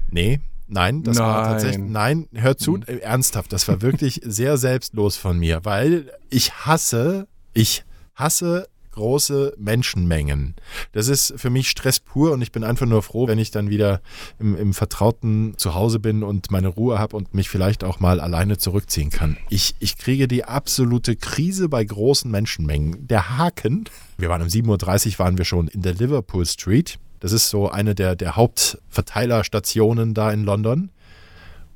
[0.09, 1.53] Nee, nein, das war Nein.
[1.53, 1.91] tatsächlich.
[1.91, 7.27] Nein, hör zu, äh, ernsthaft, das war wirklich sehr selbstlos von mir, weil ich hasse,
[7.53, 10.55] ich hasse große Menschenmengen.
[10.93, 13.71] Das ist für mich Stress pur und ich bin einfach nur froh, wenn ich dann
[13.71, 14.01] wieder
[14.41, 18.59] im, im vertrauten Zuhause bin und meine Ruhe habe und mich vielleicht auch mal alleine
[18.59, 19.37] zurückziehen kann.
[19.51, 23.07] Ich, ich kriege die absolute Krise bei großen Menschenmengen.
[23.07, 23.85] Der Haken,
[24.19, 26.99] wir waren um 7.30 Uhr, waren wir schon in der Liverpool Street.
[27.21, 30.91] Das ist so eine der, der Hauptverteilerstationen da in London.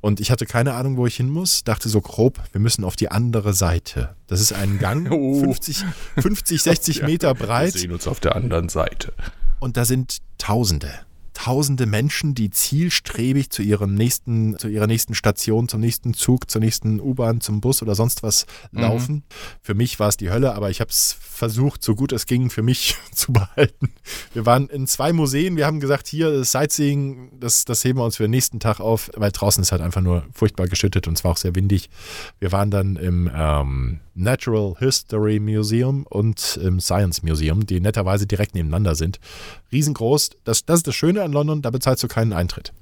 [0.01, 1.63] Und ich hatte keine Ahnung, wo ich hin muss.
[1.63, 4.15] Dachte so grob, wir müssen auf die andere Seite.
[4.27, 5.39] Das ist ein Gang, Oh.
[5.39, 5.85] 50,
[6.17, 7.73] 50 60 Meter Wir breit.
[7.73, 9.13] sehen uns auf der anderen Seite.
[9.59, 10.89] Und da sind Tausende.
[11.33, 16.61] Tausende Menschen, die zielstrebig zu ihrem nächsten, zu ihrer nächsten Station, zum nächsten Zug, zur
[16.61, 19.23] nächsten U-Bahn, zum Bus oder sonst was laufen.
[19.61, 22.49] Für mich war es die Hölle, aber ich habe es versucht, so gut es ging,
[22.49, 23.89] für mich zu behalten.
[24.33, 28.05] Wir waren in zwei Museen, wir haben gesagt, hier das Sightseeing, das, das heben wir
[28.05, 31.17] uns für den nächsten Tag auf, weil draußen ist halt einfach nur furchtbar geschüttet und
[31.17, 31.89] es war auch sehr windig.
[32.39, 38.53] Wir waren dann im ähm, Natural History Museum und im Science Museum, die netterweise direkt
[38.53, 39.19] nebeneinander sind.
[39.71, 40.31] Riesengroß.
[40.43, 42.73] Das, das ist das Schöne an London, da bezahlst du keinen Eintritt.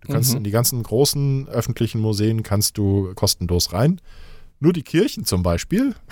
[0.00, 0.38] Du kannst Mhm.
[0.38, 4.00] in die ganzen großen öffentlichen Museen kannst du kostenlos rein.
[4.60, 5.94] Nur die Kirchen zum Beispiel.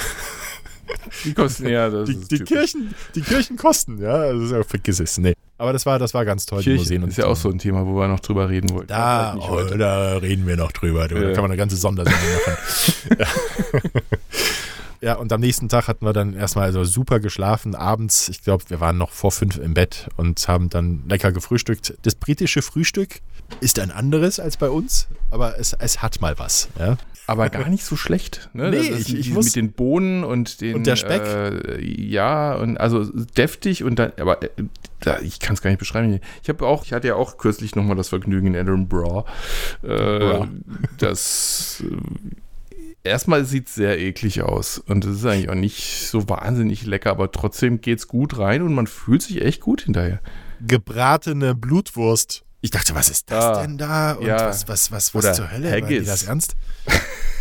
[1.25, 2.49] Die kosten ja, das Die, ist die, typisch.
[2.73, 4.13] Kirchen, die Kirchen kosten, ja.
[4.13, 5.19] Also, ja, vergiss es.
[5.19, 5.35] Nee.
[5.57, 7.03] Aber das war, das war ganz toll, die Kirchen Museen.
[7.05, 8.89] ist ja auch so ein Thema, wo wir noch drüber reden wollten.
[8.89, 11.07] Da, oh, da reden wir noch drüber.
[11.07, 11.15] Du.
[11.15, 11.33] Da Ja.
[11.33, 12.21] kann man eine ganze Sondersendung
[13.19, 13.31] machen.
[15.01, 15.09] ja.
[15.09, 17.75] ja, und am nächsten Tag hatten wir dann erstmal also super geschlafen.
[17.75, 21.95] Abends, ich glaube, wir waren noch vor fünf im Bett und haben dann lecker gefrühstückt.
[22.03, 23.21] Das britische Frühstück
[23.61, 26.69] ist ein anderes als bei uns, aber es, es hat mal was.
[26.79, 26.97] Ja?
[27.27, 28.51] Aber gar nicht so schlecht.
[28.55, 28.71] Ne?
[28.71, 31.23] Nee, ich- ich mit den Bohnen und den Und der Speck?
[31.23, 34.49] Äh, ja, und also deftig und dann, aber äh,
[35.23, 36.19] ich kann es gar nicht beschreiben.
[36.43, 39.25] Ich habe auch, ich hatte ja auch kürzlich nochmal das Vergnügen in Edinburgh.
[39.83, 39.87] Äh,
[40.19, 40.49] Bra.
[40.99, 41.97] das äh,
[43.05, 47.11] erstmal sieht es sehr eklig aus und es ist eigentlich auch nicht so wahnsinnig lecker,
[47.11, 50.21] aber trotzdem geht es gut rein und man fühlt sich echt gut hinterher.
[50.67, 52.43] Gebratene Blutwurst.
[52.63, 54.13] Ich dachte, was ist das Ah, denn da?
[54.13, 54.47] Und ja.
[54.49, 55.71] was, was, was, was Oder zur Hölle?
[55.71, 56.09] Meinen die Haggis.
[56.09, 56.57] das ernst?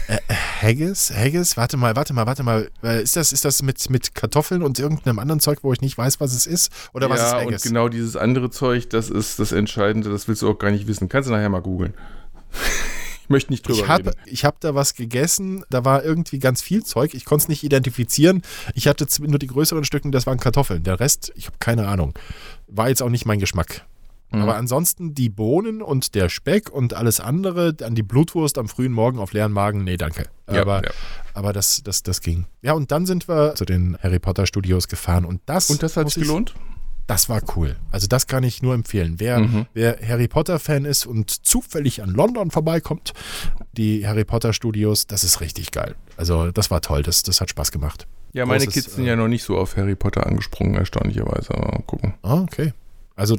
[0.07, 1.11] Äh, äh, Haggis?
[1.13, 1.57] Haggis?
[1.57, 2.69] Warte mal, warte mal, warte mal.
[2.81, 5.97] Äh, Ist das, ist das mit, mit Kartoffeln und irgendeinem anderen Zeug, wo ich nicht
[5.97, 6.71] weiß, was es ist?
[6.93, 7.63] Oder was ist ja, Haggis?
[7.65, 10.87] und genau dieses andere Zeug, das ist das Entscheidende, das willst du auch gar nicht
[10.87, 11.09] wissen.
[11.09, 11.93] Kannst du nachher mal googeln.
[13.29, 14.19] Ich möchte nicht drüber Ich habe reden.
[14.25, 17.13] ich hab da was gegessen, da war irgendwie ganz viel Zeug.
[17.13, 18.41] Ich konnte es nicht identifizieren.
[18.73, 20.81] Ich hatte nur die größeren Stücken, das waren Kartoffeln.
[20.83, 22.13] Der Rest, ich habe keine Ahnung.
[22.67, 23.85] War jetzt auch nicht mein Geschmack.
[24.31, 24.41] Mhm.
[24.41, 28.91] Aber ansonsten die Bohnen und der Speck und alles andere, an die Blutwurst am frühen
[28.93, 30.25] Morgen auf leeren Magen, nee, danke.
[30.51, 30.91] Ja, aber ja.
[31.35, 32.45] aber das, das, das ging.
[32.63, 35.97] Ja, und dann sind wir zu den Harry Potter Studios gefahren und das, Und das
[35.97, 36.53] hat sich ich- gelohnt?
[37.09, 37.75] Das war cool.
[37.91, 39.15] Also das kann ich nur empfehlen.
[39.17, 39.65] Wer, Mhm.
[39.73, 43.13] wer Harry Potter-Fan ist und zufällig an London vorbeikommt,
[43.73, 45.95] die Harry Potter Studios, das ist richtig geil.
[46.17, 48.05] Also das war toll, das, das hat Spaß gemacht.
[48.33, 51.53] Ja, meine Großes, Kids sind äh, ja noch nicht so auf Harry Potter angesprungen, erstaunlicherweise.
[51.55, 52.13] Aber mal gucken.
[52.21, 52.73] Ah, okay.
[53.19, 53.37] Also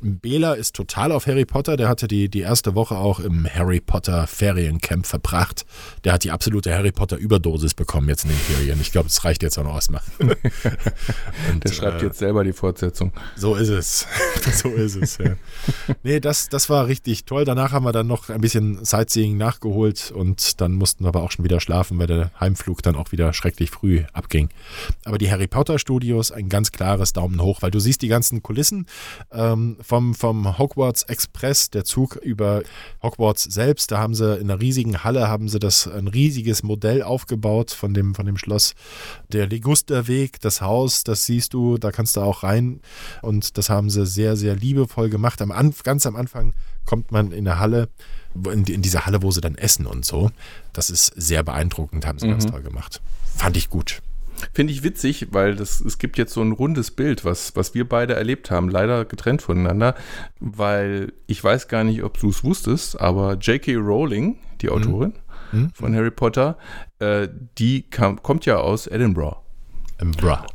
[0.00, 1.76] Bela ist total auf Harry Potter.
[1.76, 5.64] Der hatte die, die erste Woche auch im Harry Potter Feriencamp verbracht.
[6.04, 8.80] Der hat die absolute Harry Potter Überdosis bekommen jetzt in den Ferien.
[8.80, 10.02] Ich glaube, das reicht jetzt auch noch erstmal.
[10.18, 13.12] Und, Der schreibt äh, jetzt selber die Fortsetzung.
[13.36, 14.06] So ist es.
[14.52, 15.36] so ist es, ja.
[16.02, 17.44] Nee, das, das war richtig toll.
[17.44, 21.30] Danach haben wir dann noch ein bisschen Sightseeing nachgeholt und dann mussten wir aber auch
[21.30, 24.48] schon wieder schlafen, weil der Heimflug dann auch wieder schrecklich früh abging.
[25.04, 28.42] Aber die Harry Potter Studios, ein ganz klares Daumen hoch, weil du siehst die ganzen
[28.42, 28.86] Kulissen.
[29.32, 32.62] Ähm, vom, vom Hogwarts Express, der Zug über
[33.02, 33.90] Hogwarts selbst.
[33.90, 37.94] Da haben sie in einer riesigen Halle haben sie das ein riesiges Modell aufgebaut von
[37.94, 38.74] dem, von dem Schloss.
[39.28, 42.80] Der Ligusterweg, das Haus, das siehst du, da kannst du auch rein.
[43.22, 45.42] Und das haben sie sehr, sehr liebevoll gemacht.
[45.42, 47.88] Am Anf ganz am Anfang kommt man in der Halle,
[48.34, 50.30] in, in diese Halle, wo sie dann essen und so.
[50.72, 53.00] Das ist sehr beeindruckend, haben sie ganz toll gemacht.
[53.36, 54.02] Fand ich gut.
[54.52, 57.88] Finde ich witzig, weil das, es gibt jetzt so ein rundes Bild, was, was wir
[57.88, 59.94] beide erlebt haben, leider getrennt voneinander,
[60.40, 63.76] weil ich weiß gar nicht, ob du es wusstest, aber J.K.
[63.76, 65.14] Rowling, die Autorin
[65.52, 65.70] Mhm.
[65.72, 66.56] von Harry Potter,
[66.98, 69.36] äh, die kam, kommt ja aus Edinburgh.
[70.16, 70.46] Bra.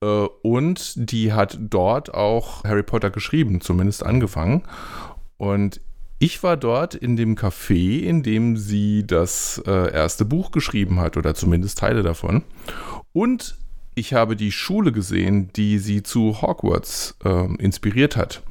[0.00, 0.06] Äh,
[0.42, 4.62] und die hat dort auch Harry Potter geschrieben, zumindest angefangen.
[5.36, 5.80] Und
[6.18, 11.18] ich war dort in dem Café, in dem sie das äh, erste Buch geschrieben hat,
[11.18, 12.42] oder zumindest Teile davon.
[13.16, 13.56] Und
[13.94, 18.42] ich habe die Schule gesehen, die sie zu Hogwarts ähm, inspiriert hat.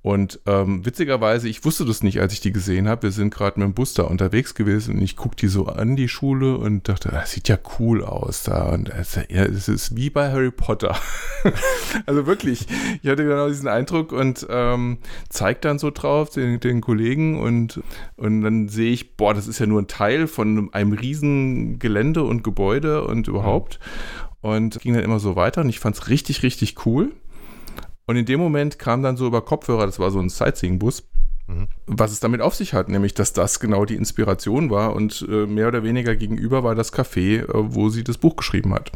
[0.00, 3.04] Und ähm, witzigerweise, ich wusste das nicht, als ich die gesehen habe.
[3.04, 5.96] Wir sind gerade mit dem Bus da unterwegs gewesen und ich gucke die so an,
[5.96, 8.68] die Schule, und dachte, das sieht ja cool aus da.
[8.68, 10.96] Und es ist wie bei Harry Potter.
[12.06, 12.66] also wirklich,
[13.02, 14.98] ich hatte genau diesen Eindruck und ähm,
[15.30, 17.80] zeigt dann so drauf den, den Kollegen und,
[18.16, 22.22] und dann sehe ich, boah, das ist ja nur ein Teil von einem riesen Gelände
[22.22, 23.80] und Gebäude und überhaupt.
[24.40, 27.12] Und ging dann immer so weiter und ich fand es richtig, richtig cool.
[28.08, 31.04] Und in dem Moment kam dann so über Kopfhörer, das war so ein Sightseeing-Bus,
[31.46, 31.68] Mhm.
[31.86, 35.46] was es damit auf sich hat, nämlich dass das genau die Inspiration war und äh,
[35.46, 38.92] mehr oder weniger gegenüber war das Café, äh, wo sie das Buch geschrieben hat.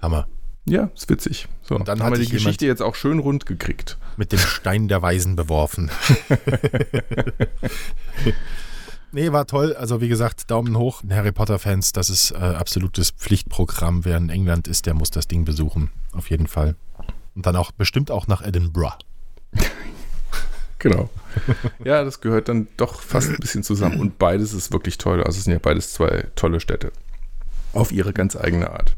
[0.00, 0.26] Hammer.
[0.64, 1.48] Ja, ist witzig.
[1.62, 3.98] So, Und dann haben wir die Geschichte jetzt auch schön rund gekriegt.
[4.16, 5.90] Mit dem Stein der Weisen beworfen.
[9.12, 9.74] nee, war toll.
[9.74, 11.02] Also wie gesagt, Daumen hoch.
[11.10, 14.04] Harry Potter-Fans, das ist äh, absolutes Pflichtprogramm.
[14.04, 15.90] Wer in England ist, der muss das Ding besuchen.
[16.12, 16.76] Auf jeden Fall.
[17.34, 18.96] Und dann auch bestimmt auch nach Edinburgh.
[20.78, 21.08] Genau.
[21.84, 24.00] ja, das gehört dann doch fast ein bisschen zusammen.
[24.00, 25.22] Und beides ist wirklich toll.
[25.22, 26.90] Also es sind ja beides zwei tolle Städte.
[27.72, 28.96] Auf ihre ganz eigene Art.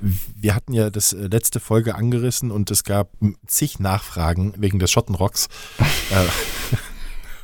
[0.00, 3.10] Wir hatten ja das äh, letzte Folge angerissen und es gab
[3.48, 5.48] zig Nachfragen wegen des Schottenrocks.
[5.78, 6.76] äh,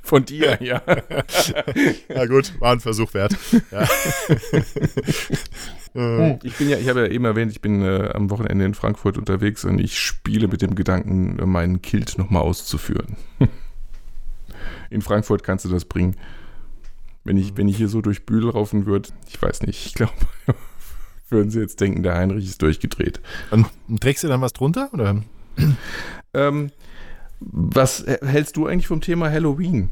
[0.02, 0.82] Von dir, ja.
[2.08, 3.36] ja gut, war ein Versuch wert.
[3.70, 3.88] Ja.
[5.94, 8.74] Äh, Ich bin ja, ich habe ja eben erwähnt, ich bin äh, am Wochenende in
[8.74, 13.16] Frankfurt unterwegs und ich spiele mit dem Gedanken, äh, meinen Kilt nochmal auszuführen.
[14.90, 16.16] in Frankfurt kannst du das bringen.
[17.24, 20.12] Wenn ich, wenn ich hier so durch Bühl raufen würde, ich weiß nicht, ich glaube,
[21.28, 23.20] würden sie jetzt denken, der Heinrich ist durchgedreht.
[23.50, 23.66] und
[24.00, 24.90] trägst du dann was drunter?
[24.92, 25.22] Oder?
[26.34, 26.70] Ähm,
[27.40, 29.90] was äh, hältst du eigentlich vom Thema Halloween?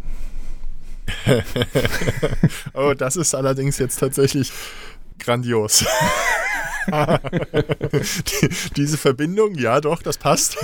[2.74, 4.52] Oh, das ist allerdings jetzt tatsächlich
[5.20, 5.84] grandios.
[6.90, 10.56] die, diese Verbindung, ja doch, das passt.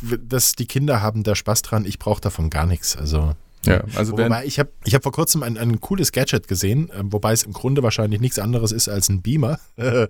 [0.00, 2.96] das, die Kinder haben da Spaß dran, ich brauche davon gar nichts.
[2.96, 6.48] Also, Ja, also wenn, wobei ich habe ich hab vor kurzem ein, ein cooles Gadget
[6.48, 9.58] gesehen, äh, wobei es im Grunde wahrscheinlich nichts anderes ist als ein Beamer.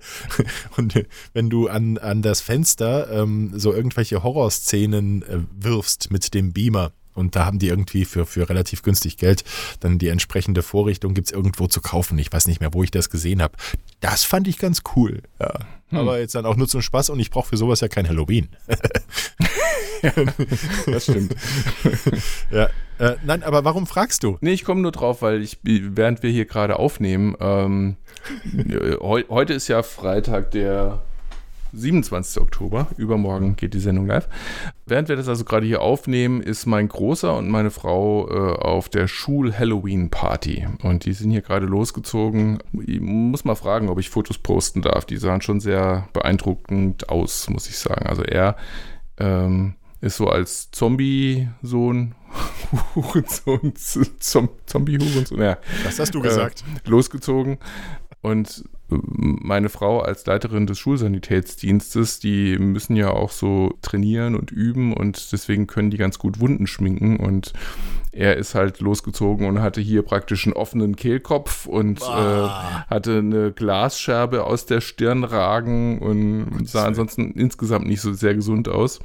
[0.77, 6.35] Und äh, wenn du an, an das Fenster ähm, so irgendwelche Horrorszenen äh, wirfst mit
[6.35, 9.45] dem Beamer, und da haben die irgendwie für, für relativ günstig Geld
[9.81, 12.19] dann die entsprechende Vorrichtung gibt es irgendwo zu kaufen.
[12.19, 13.55] Ich weiß nicht mehr, wo ich das gesehen habe.
[14.01, 15.23] Das fand ich ganz cool.
[15.41, 15.53] Ja.
[15.91, 18.49] Aber jetzt dann auch nur zum Spaß und ich brauche für sowas ja kein Halloween.
[20.87, 21.37] das stimmt.
[22.51, 22.69] Ja.
[22.99, 24.39] Äh, nein, aber warum fragst du?
[24.41, 27.97] Nee, ich komme nur drauf, weil ich, während wir hier gerade aufnehmen, ähm,
[29.01, 31.03] heu, heute ist ja Freitag, der
[31.73, 32.43] 27.
[32.43, 32.89] Oktober.
[32.97, 34.29] Übermorgen geht die Sendung live.
[34.87, 38.89] Während wir das also gerade hier aufnehmen, ist mein Großer und meine Frau äh, auf
[38.89, 40.69] der Schul-Halloween-Party.
[40.83, 42.59] Und die sind hier gerade losgezogen.
[42.87, 45.05] Ich muss mal fragen, ob ich Fotos posten darf.
[45.05, 48.07] Die sahen schon sehr beeindruckend aus, muss ich sagen.
[48.07, 48.57] Also er
[49.19, 52.15] ähm, ist so als Zombie-Sohn,
[52.95, 53.73] Hurensohn,
[54.19, 56.65] Zom Zombie-Hurensohn, ja, Was hast du äh, gesagt?
[56.85, 57.59] losgezogen.
[58.21, 64.51] Und äh, meine Frau als Leiterin des Schulsanitätsdienstes, die müssen ja auch so trainieren und
[64.51, 67.53] üben und deswegen können die ganz gut Wunden schminken und
[68.13, 72.85] er ist halt losgezogen und hatte hier praktisch einen offenen Kehlkopf und äh, Ah.
[72.89, 78.69] hatte eine Glasscherbe aus der Stirn ragen und sah ansonsten insgesamt nicht so sehr gesund
[78.69, 79.01] aus.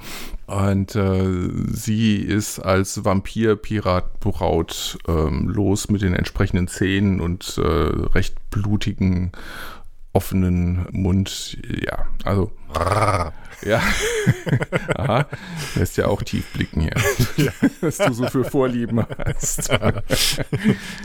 [0.45, 1.25] Und äh,
[1.71, 9.31] sie ist als Vampir-Pirat-Braut ähm, los mit den entsprechenden Zähnen und äh, recht blutigen,
[10.13, 11.57] offenen Mund.
[11.85, 12.51] Ja, also,
[13.63, 13.81] ja.
[14.95, 15.25] Aha,
[15.75, 19.69] lässt ja auch tief blicken hier, was du so für Vorlieben hast.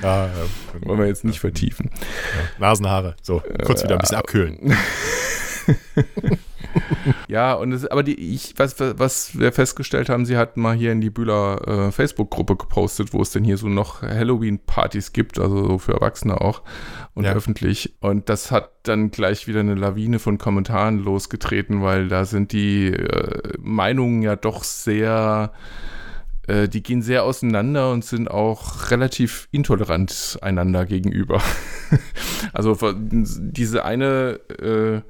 [0.02, 0.30] Ja,
[0.80, 1.90] Wollen wir jetzt nicht vertiefen.
[2.58, 3.14] Nasenhaare.
[3.22, 4.76] So, kurz wieder ein bisschen abkühlen.
[7.28, 10.92] Ja, und es, aber die, ich, was, was wir festgestellt haben, sie hatten mal hier
[10.92, 15.66] in die Bühler äh, Facebook-Gruppe gepostet, wo es denn hier so noch Halloween-Partys gibt, also
[15.66, 16.62] so für Erwachsene auch
[17.14, 17.32] und Ja.
[17.32, 17.94] öffentlich.
[18.00, 22.88] Und das hat dann gleich wieder eine Lawine von Kommentaren losgetreten, weil da sind die
[22.88, 25.52] äh, Meinungen ja doch sehr
[26.48, 31.40] äh, die gehen sehr auseinander und sind auch relativ intolerant einander gegenüber.
[32.52, 35.02] also diese eine äh,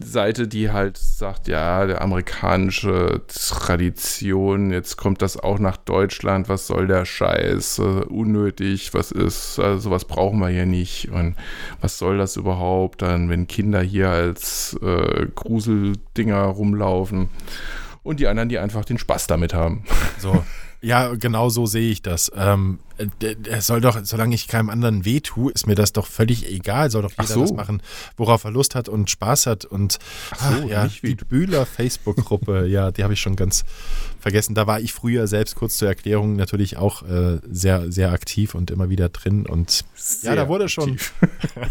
[0.00, 6.66] Seite, die halt sagt, ja, der amerikanische Tradition, jetzt kommt das auch nach Deutschland, was
[6.66, 11.34] soll der Scheiß, äh, unnötig, was ist, also sowas brauchen wir hier nicht und
[11.80, 17.28] was soll das überhaupt dann, wenn Kinder hier als äh, Gruseldinger rumlaufen
[18.02, 19.84] und die anderen, die einfach den Spaß damit haben.
[20.18, 20.44] So.
[20.80, 22.30] Ja, genau so sehe ich das.
[22.36, 22.78] Ähm,
[23.60, 26.90] soll doch, solange ich keinem anderen weh tue, ist mir das doch völlig egal.
[26.90, 27.40] Soll doch Ach jeder so.
[27.42, 27.82] das machen,
[28.16, 29.64] worauf er Lust hat und Spaß hat.
[29.64, 29.98] Und
[30.30, 31.24] Ach so, ah, ja, nicht wie die.
[31.24, 33.64] Bühler Facebook-Gruppe, ja, die habe ich schon ganz
[34.20, 34.54] vergessen.
[34.54, 38.70] Da war ich früher selbst kurz zur Erklärung natürlich auch äh, sehr, sehr aktiv und
[38.70, 39.46] immer wieder drin.
[39.46, 39.84] Und
[40.22, 40.98] ja, da Sehr wurde schon,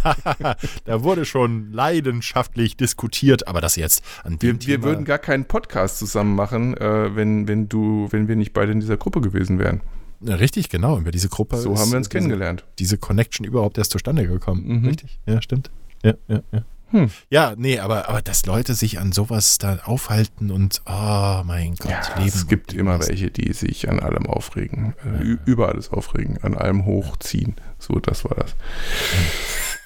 [0.85, 5.45] da wurde schon leidenschaftlich diskutiert, aber das jetzt an dem Wir, wir würden gar keinen
[5.45, 9.59] Podcast zusammen machen, äh, wenn, wenn du, wenn wir nicht beide in dieser Gruppe gewesen
[9.59, 9.81] wären.
[10.21, 10.97] Ja, Richtig, genau.
[10.99, 12.63] Über diese Gruppe So ist haben wir uns diese, kennengelernt.
[12.80, 14.80] diese Connection überhaupt erst zustande gekommen.
[14.82, 14.86] Mhm.
[14.88, 15.19] Richtig?
[15.25, 15.69] Ja, stimmt.
[16.04, 16.63] Ja, ja, ja.
[16.91, 17.10] Hm.
[17.32, 21.89] Ja, nee, aber, aber dass Leute sich an sowas da aufhalten und, oh mein Gott,
[21.89, 22.28] Ja, leben.
[22.28, 24.93] es gibt immer welche, die sich an allem aufregen.
[25.04, 27.56] Äh, ü- über alles aufregen, an allem hochziehen.
[27.80, 28.51] So, das war das.
[28.51, 29.17] Ja,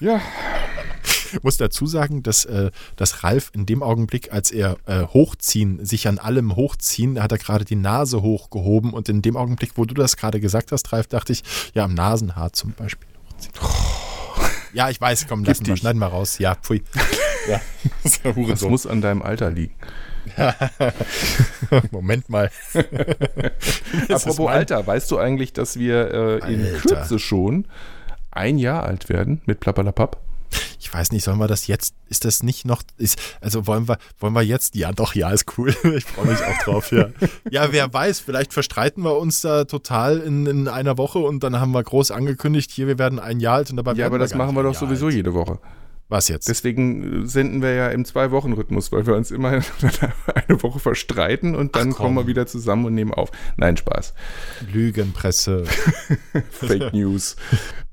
[0.01, 5.85] Ich muss dazu sagen, dass, äh, dass Ralf in dem Augenblick, als er äh, hochziehen,
[5.85, 9.85] sich an allem hochziehen, hat er gerade die Nase hochgehoben und in dem Augenblick, wo
[9.85, 13.07] du das gerade gesagt hast, Ralf, dachte ich, ja, am Nasenhaar zum Beispiel.
[13.37, 13.99] hochziehen.
[14.73, 15.81] Ja, ich weiß, komm, lassen wir, Giftig.
[15.81, 16.37] schneiden wir raus.
[16.37, 16.83] Ja, pfui.
[17.49, 17.61] Ja,
[18.47, 19.73] das muss an deinem Alter liegen.
[21.91, 22.51] Moment mal.
[24.09, 26.11] Apropos Alter, weißt du eigentlich, dass wir
[26.43, 26.79] äh, in Alter.
[26.79, 27.65] Kürze schon
[28.31, 30.17] ein Jahr alt werden mit Plappalapapp?
[30.79, 33.97] Ich weiß nicht, sollen wir das jetzt, ist das nicht noch, ist, also wollen wir,
[34.19, 35.75] wollen wir jetzt, ja doch, ja, ist cool.
[35.95, 37.07] Ich freue mich auch drauf, ja.
[37.51, 41.59] Ja, wer weiß, vielleicht verstreiten wir uns da total in, in einer Woche und dann
[41.59, 44.33] haben wir groß angekündigt, hier, wir werden ein Jahr alt und dabei Ja, aber das
[44.33, 45.15] machen wir doch sowieso alt.
[45.15, 45.59] jede Woche.
[46.09, 46.49] Was jetzt?
[46.49, 49.49] Deswegen äh, senden wir ja im Zwei-Wochen-Rhythmus, weil wir uns immer
[50.47, 53.29] eine Woche verstreiten und dann kommen wir wieder zusammen und nehmen auf.
[53.57, 54.15] Nein, Spaß.
[54.73, 55.65] Lügenpresse.
[56.49, 57.35] Fake News.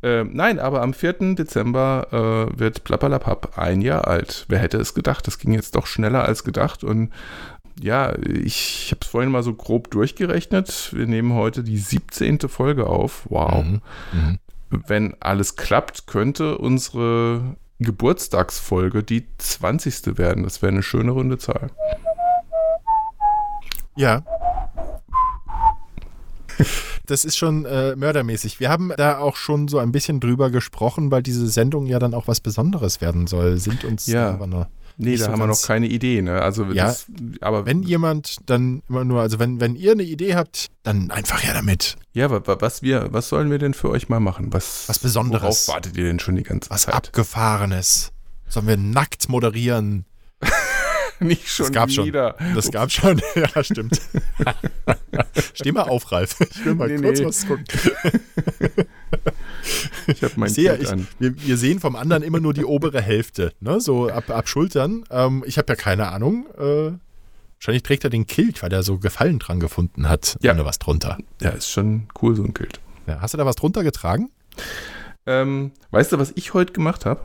[0.03, 1.35] ähm, nein, aber am 4.
[1.35, 4.47] Dezember äh, wird Plappalapapp ein Jahr alt.
[4.49, 5.27] Wer hätte es gedacht?
[5.27, 7.13] Das ging jetzt doch schneller als gedacht und
[7.79, 10.95] ja, ich habe es vorhin mal so grob durchgerechnet.
[10.95, 12.41] Wir nehmen heute die 17.
[12.49, 13.27] Folge auf.
[13.29, 13.63] Wow.
[13.63, 13.83] Mhm.
[14.13, 14.39] Mhm.
[14.71, 20.19] Wenn alles klappt, könnte unsere Geburtstagsfolge die 20.
[20.19, 20.45] werden.
[20.45, 21.71] Das wäre eine schöne runde Zahl.
[23.97, 24.23] Ja.
[27.07, 28.59] Das ist schon äh, mördermäßig.
[28.61, 32.15] Wir haben da auch schon so ein bisschen drüber gesprochen, weil diese Sendung ja dann
[32.15, 33.59] auch was Besonderes werden soll.
[33.59, 34.31] Sind uns Ja.
[34.31, 34.67] aber noch
[34.99, 36.23] Nee, Nicht da so haben wir noch keine Idee.
[36.23, 36.41] Ne?
[36.41, 36.87] Also Ja.
[36.87, 37.07] das,
[37.43, 41.43] aber Wenn jemand dann immer nur, also wenn, wenn ihr eine Idee habt, dann einfach
[41.43, 41.97] her damit.
[42.15, 44.53] ja, wa- was wir, was sollen wir denn für euch mal machen?
[44.55, 45.43] Was, Was Besonderes.
[45.43, 46.95] Worauf wartet ihr denn schon die ganze Was Zeit?
[46.95, 48.13] Abgefahrenes.
[48.49, 50.07] Sollen wir nackt moderieren?
[51.21, 52.05] Nicht schon gab's schon.
[52.07, 52.37] wieder.
[52.55, 53.21] Das gab schon.
[53.35, 54.01] Ja, stimmt.
[55.55, 56.37] Steh mal auf, Ralf.
[56.41, 57.25] Ich will mal Nee, kurz nee.
[57.27, 57.65] was gucken.
[60.07, 61.07] Ich habe mein Ich sehe, ich, an.
[61.19, 63.81] wir, wir sehen vom anderen immer nur die obere Hälfte, ne?
[63.81, 65.05] so ab, ab Schultern.
[65.11, 66.47] Ähm, ich habe ja keine Ahnung.
[66.57, 66.93] Äh,
[67.59, 70.37] wahrscheinlich trägt er den Kilt, weil er so Gefallen dran gefunden hat.
[70.43, 70.53] Ja.
[70.53, 71.19] Ohne was drunter.
[71.41, 72.81] Ja, ist schon cool, so ein Bild.
[73.07, 74.31] Ja, hast du da was drunter getragen?
[75.27, 77.21] Ähm, weißt du, was ich heute gemacht habe?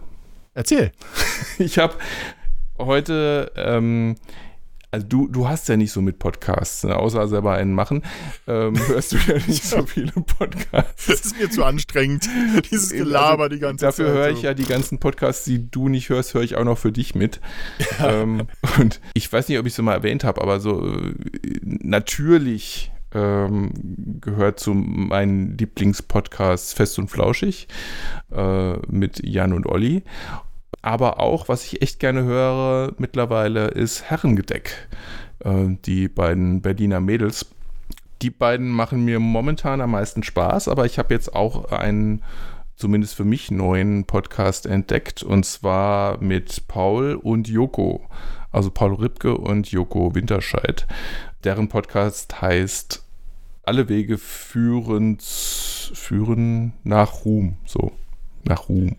[0.53, 0.91] Erzähl.
[1.59, 1.95] Ich habe
[2.77, 4.15] heute, ähm,
[4.91, 6.95] also du, du hast ja nicht so mit Podcasts, ne?
[6.97, 8.03] außer selber einen machen,
[8.45, 11.07] ähm, hörst du ja nicht so viele Podcasts.
[11.07, 12.27] Das ist mir zu anstrengend.
[12.71, 14.15] Dieses Gelaber die ganze Dafür Zeit.
[14.15, 14.37] höre so.
[14.37, 17.15] ich ja die ganzen Podcasts, die du nicht hörst, höre ich auch noch für dich
[17.15, 17.39] mit.
[18.03, 18.47] Ähm,
[18.79, 21.13] und ich weiß nicht, ob ich es mal erwähnt habe, aber so äh,
[21.63, 23.71] natürlich ähm,
[24.21, 27.67] gehört zu meinen Lieblingspodcasts Fest und Flauschig
[28.31, 30.03] äh, mit Jan und Olli.
[30.81, 34.87] Aber auch, was ich echt gerne höre mittlerweile, ist Herrengedeck.
[35.43, 37.45] Äh, die beiden Berliner Mädels.
[38.21, 42.21] Die beiden machen mir momentan am meisten Spaß, aber ich habe jetzt auch einen,
[42.75, 48.05] zumindest für mich, neuen Podcast entdeckt und zwar mit Paul und Joko.
[48.51, 50.85] Also Paul Ripke und Joko Winterscheid.
[51.43, 53.03] Deren Podcast heißt
[53.63, 57.55] Alle Wege führen, führen nach Ruhm.
[57.65, 57.91] So,
[58.43, 58.97] nach Ruhm.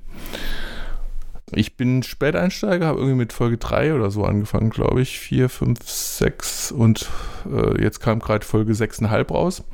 [1.54, 5.18] Ich bin Späteinsteiger, habe irgendwie mit Folge 3 oder so angefangen, glaube ich.
[5.18, 7.08] 4, 5, 6 und
[7.50, 9.64] äh, jetzt kam gerade Folge 6,5 raus.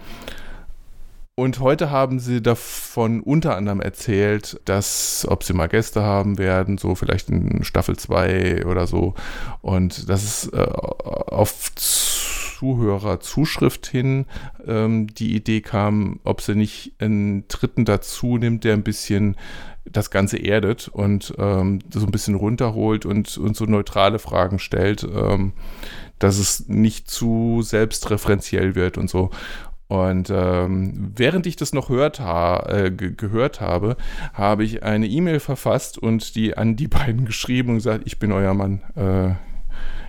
[1.39, 6.79] Und heute haben sie davon unter anderem erzählt, dass, ob sie mal Gäste haben werden,
[6.79, 9.15] so vielleicht in Staffel 2 oder so.
[9.61, 11.73] Und dass es äh, auf
[12.59, 14.27] Zuhörerzuschrift hin
[14.67, 19.37] ähm, die Idee kam, ob sie nicht einen Dritten dazu nimmt, der ein bisschen
[19.85, 25.05] das Ganze erdet und ähm, so ein bisschen runterholt und, und so neutrale Fragen stellt,
[25.05, 25.53] ähm,
[26.19, 29.31] dass es nicht zu selbstreferenziell wird und so.
[29.87, 33.97] Und ähm, während ich das noch hört ha äh, gehört habe,
[34.35, 38.33] habe ich eine E-Mail verfasst und die an die beiden geschrieben und gesagt, ich bin
[38.33, 38.83] euer Mann.
[38.97, 39.37] Äh,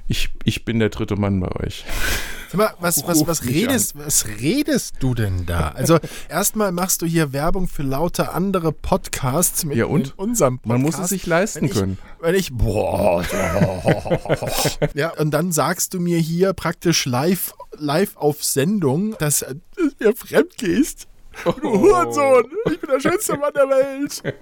[0.07, 1.85] ich, ich bin der dritte Mann bei euch.
[2.51, 5.69] Sag mal, was, was, was, redest, was redest du denn da?
[5.75, 10.17] Also, erstmal machst du hier Werbung für lauter andere Podcasts mit ja, und?
[10.17, 10.67] unserem Podcast.
[10.67, 11.97] Man muss es sich leisten wenn ich, können.
[12.19, 13.23] Wenn ich, boah,
[14.95, 19.45] ja, und dann sagst du mir hier praktisch live, live auf Sendung, dass
[19.75, 21.08] du mir fremd gehst.
[21.43, 24.21] Du Hurensohn, ich bin der schönste Mann der Welt.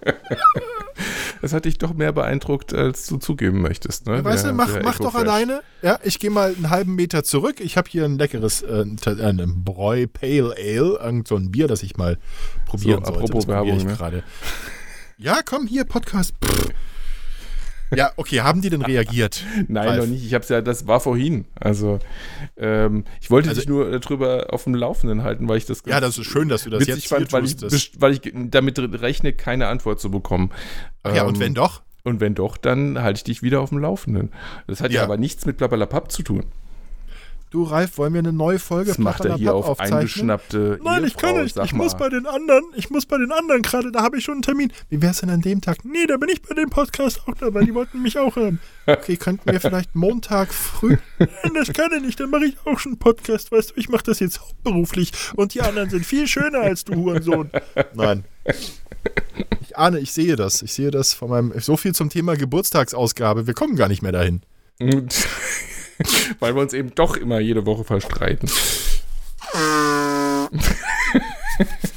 [1.42, 4.08] Das hat dich doch mehr beeindruckt, als du zugeben möchtest.
[4.08, 4.24] Ne?
[4.26, 5.62] Weißt der, du, mach, mach doch alleine.
[5.84, 7.60] Ja, ich gehe mal einen halben Meter zurück.
[7.60, 11.84] Ich habe hier ein leckeres äh, ein Bräu Pale Ale, irgend so ein Bier, das
[11.84, 12.18] ich mal
[12.66, 13.20] probieren So, sollte.
[13.26, 13.98] apropos Das probiere ich Werbung, ne?
[13.98, 14.24] gerade.
[15.20, 16.34] Ja, komm hier, Podcast.
[16.44, 16.70] Pff.
[17.96, 19.44] Ja, okay, haben die denn reagiert?
[19.68, 20.00] Nein, Ralf?
[20.02, 20.26] noch nicht.
[20.26, 21.46] Ich hab's ja, das war vorhin.
[21.60, 22.00] Also,
[22.58, 26.00] ähm, ich wollte Also- dich nur darüber auf dem Laufenden halten, weil ich das Ja,
[26.00, 27.56] das ist schön, dass du das jetzt fand, weil, ich,
[28.00, 30.52] weil ich damit rechne, keine Antwort zu bekommen.
[31.04, 31.82] Ach ja, und Ähm, wenn doch?
[32.04, 34.32] Und wenn doch, dann halte ich dich wieder auf dem Laufenden.
[34.68, 35.04] Das hat ja, Ja.
[35.04, 36.46] aber nichts mit Blablabla zu tun.
[37.50, 40.00] Du, Ralf, wollen wir eine neue Folge Das macht er hier auf aufzeichnen?
[40.00, 41.58] eingeschnappte Nein, ich kann Ehefrau, nicht.
[41.64, 42.00] Ich muss mal.
[42.00, 42.64] bei den anderen.
[42.76, 43.90] Ich muss bei den anderen gerade.
[43.94, 44.74] Da habe ich schon einen Termin.
[44.90, 45.86] Wie wär's denn an dem Tag?
[45.86, 47.64] Nee, da bin ich bei dem Podcast auch dabei.
[47.64, 48.60] Die wollten mich auch hören.
[48.86, 50.98] Okay, könnten wir vielleicht Montag früh?
[51.20, 52.20] Nein, das kann ich nicht.
[52.20, 53.50] Dann mache ich auch schon einen Podcast.
[53.50, 55.14] Weißt du, ich mache das jetzt hauptberuflich.
[55.38, 57.50] Und die anderen sind viel schöner als du, Hurensohn.
[57.94, 58.26] Nein.
[59.62, 60.62] Ich ahne, ich sehe das.
[60.62, 61.54] Ich sehe das von meinem.
[61.62, 63.48] So viel zum Thema Geburtstagsausgabe.
[63.48, 64.42] Wir kommen gar nicht mehr dahin.
[66.40, 68.50] Weil wir uns eben doch immer jede Woche verstreiten.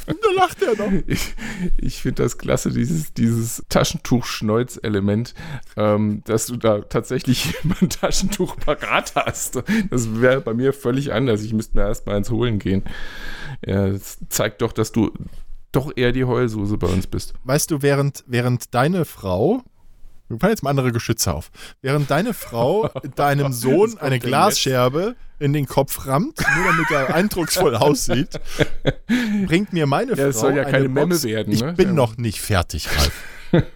[0.07, 0.93] Da lacht er noch.
[1.07, 1.35] Ich,
[1.77, 5.35] ich finde das klasse, dieses, dieses Taschentuch-Schneuz-Element,
[5.77, 9.63] ähm, dass du da tatsächlich ein Taschentuch parat hast.
[9.91, 11.43] Das wäre bei mir völlig anders.
[11.43, 12.85] Ich müsste mir erstmal eins holen gehen.
[13.65, 15.13] Ja, das zeigt doch, dass du
[15.73, 17.35] doch eher die Heulsuse bei uns bist.
[17.45, 19.63] weißt du, während, während deine Frau,
[20.31, 21.51] wir fallen jetzt mal andere Geschütze auf,
[21.83, 27.75] während deine Frau deinem Sohn eine Glasscherbe in den Kopf rammt, nur damit er eindrucksvoll
[27.75, 28.39] aussieht,
[29.47, 30.89] bringt mir meine Ja, Frau soll ja eine keine.
[30.89, 31.73] Memme werden, Ich ne?
[31.73, 31.95] bin Ja.
[31.95, 33.13] noch nicht fertig, Ralf.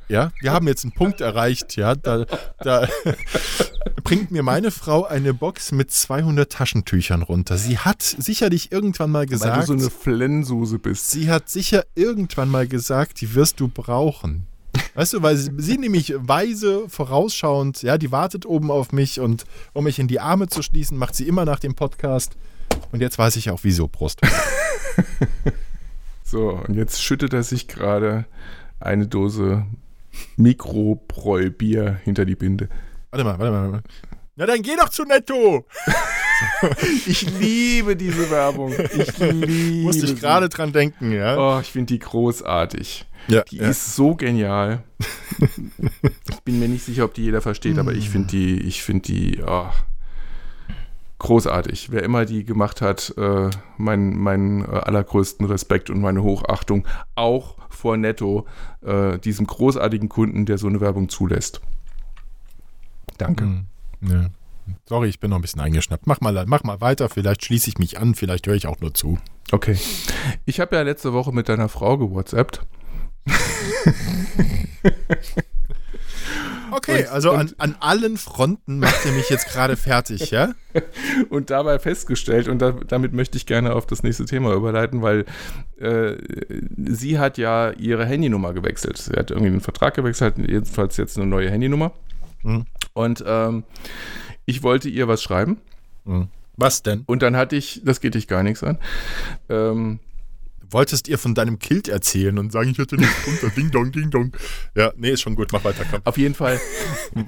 [0.08, 2.26] Ja, wir haben jetzt einen Punkt erreicht, ja, da,
[2.60, 2.86] da
[4.04, 7.56] bringt mir meine Frau eine Box mit 200 Taschentüchern runter.
[7.58, 11.10] Sie hat sicherlich irgendwann mal Weil gesagt, du so eine Flensuse bist.
[11.10, 14.46] Sie hat sicher irgendwann mal gesagt, die wirst du brauchen.
[14.94, 19.44] Weißt du, weil sie, sie nämlich weise, vorausschauend, ja, die wartet oben auf mich und
[19.72, 22.36] um mich in die Arme zu schließen, macht sie immer nach dem Podcast.
[22.92, 24.20] Und jetzt weiß ich auch wieso, Prost.
[26.34, 28.24] So, und jetzt schüttet er sich gerade
[28.80, 29.66] eine Dose
[30.36, 32.68] Mikrobräu-Bier hinter die Binde.
[33.10, 33.60] Warte mal, warte mal.
[33.60, 33.82] warte mal.
[34.34, 35.64] Na dann geh doch zu Netto.
[37.06, 38.72] Ich liebe diese Werbung.
[38.72, 41.36] Ich liebe Musste ich gerade dran denken, ja.
[41.36, 43.06] Oh, ich finde die großartig.
[43.28, 43.68] ja, Die ja.
[43.68, 44.82] ist so genial.
[45.38, 49.02] ich bin mir nicht sicher, ob die jeder versteht, aber ich finde die, ich finde
[49.02, 49.68] die oh,
[51.18, 51.90] großartig.
[51.90, 57.56] Wer immer die gemacht hat, äh, meinen mein, äh, allergrößten Respekt und meine Hochachtung, auch
[57.70, 58.46] vor Netto,
[58.82, 61.60] äh, diesem großartigen Kunden, der so eine Werbung zulässt.
[63.18, 63.44] Danke.
[63.44, 63.66] Hm,
[64.02, 64.26] ja.
[64.88, 66.06] Sorry, ich bin noch ein bisschen eingeschnappt.
[66.06, 68.94] Mach mal, mach mal weiter, vielleicht schließe ich mich an, vielleicht höre ich auch nur
[68.94, 69.18] zu.
[69.52, 69.76] Okay.
[70.46, 72.60] Ich habe ja letzte Woche mit deiner Frau gewhatsappt.
[76.70, 80.54] Okay, Und- also an, an allen Fronten macht ihr mich jetzt gerade fertig, ja?
[81.30, 85.24] und dabei festgestellt, und da, damit möchte ich gerne auf das nächste Thema überleiten, weil
[85.78, 86.16] äh,
[86.76, 88.98] sie hat ja ihre Handynummer gewechselt.
[88.98, 91.92] Sie hat irgendwie einen Vertrag gewechselt, jedenfalls jetzt eine neue Handynummer.
[92.42, 92.64] Mhm.
[92.92, 93.64] Und ähm,
[94.46, 95.58] ich wollte ihr was schreiben
[96.56, 97.02] Was denn?
[97.06, 98.78] und dann hatte ich, das geht dich gar nichts an,
[99.48, 100.00] ähm,
[100.74, 104.10] Wolltest ihr von deinem Kilt erzählen und sagen, ich hatte nichts drunter, ding dong, ding
[104.10, 104.32] dong.
[104.74, 106.00] Ja, nee, ist schon gut, mach weiter, komm.
[106.02, 106.60] Auf jeden Fall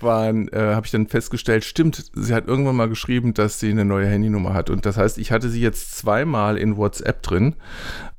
[0.00, 3.84] waren, äh, habe ich dann festgestellt, stimmt, sie hat irgendwann mal geschrieben, dass sie eine
[3.84, 4.68] neue Handynummer hat.
[4.68, 7.54] Und das heißt, ich hatte sie jetzt zweimal in WhatsApp drin.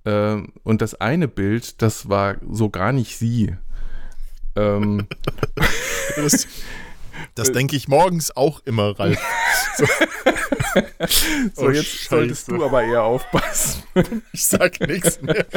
[0.06, 3.54] Äh, und das eine Bild, das war so gar nicht sie.
[4.56, 5.08] ähm,
[7.36, 9.20] Das, das denke ich morgens auch immer, Ralf.
[9.78, 9.86] So,
[11.56, 12.58] so, Oh, jetzt solltest Scheiße.
[12.60, 13.82] du aber eher aufpassen.
[14.32, 15.46] ich sag nichts mehr.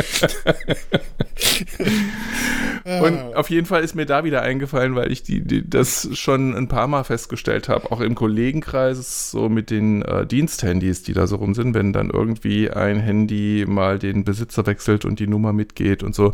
[2.98, 6.56] Und auf jeden Fall ist mir da wieder eingefallen, weil ich die, die, das schon
[6.56, 11.26] ein paar Mal festgestellt habe, auch im Kollegenkreis, so mit den äh, Diensthandys, die da
[11.26, 15.52] so rum sind, wenn dann irgendwie ein Handy mal den Besitzer wechselt und die Nummer
[15.52, 16.32] mitgeht und so.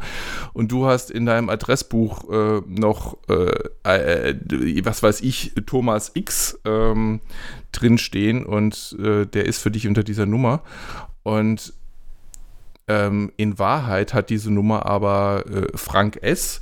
[0.55, 6.59] Und du hast in deinem Adressbuch äh, noch, äh, äh, was weiß ich, Thomas X
[6.65, 7.21] ähm,
[7.73, 10.63] drinstehen und äh, der ist für dich unter dieser Nummer.
[11.23, 11.75] Und
[12.89, 16.61] ähm, in Wahrheit hat diese Nummer aber äh, Frank S.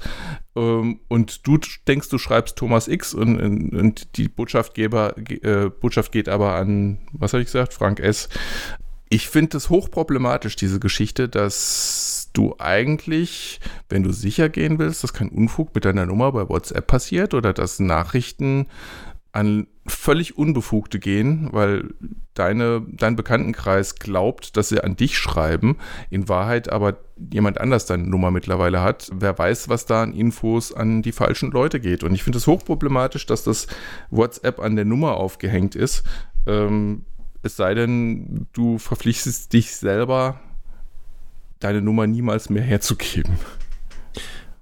[0.57, 5.71] Ähm, und du denkst, du schreibst Thomas X und, und, und die Botschaftgeber, ge- äh,
[5.71, 8.29] Botschaft geht aber an, was habe ich gesagt, Frank S.
[9.11, 15.13] Ich finde das hochproblematisch, diese Geschichte, dass du eigentlich, wenn du sicher gehen willst, dass
[15.13, 18.67] kein Unfug mit deiner Nummer bei WhatsApp passiert oder dass Nachrichten
[19.35, 21.93] an völlig Unbefugte gehen, weil
[22.35, 25.77] deine, dein Bekanntenkreis glaubt, dass sie an dich schreiben,
[26.09, 26.99] in Wahrheit aber
[27.33, 29.11] jemand anders deine Nummer mittlerweile hat.
[29.13, 32.05] Wer weiß, was da an Infos an die falschen Leute geht.
[32.05, 33.67] Und ich finde es hochproblematisch, dass das
[34.11, 36.05] WhatsApp an der Nummer aufgehängt ist.
[36.47, 37.05] Ähm,
[37.43, 40.39] es sei denn, du verpflichtest dich selber,
[41.59, 43.37] deine Nummer niemals mehr herzugeben.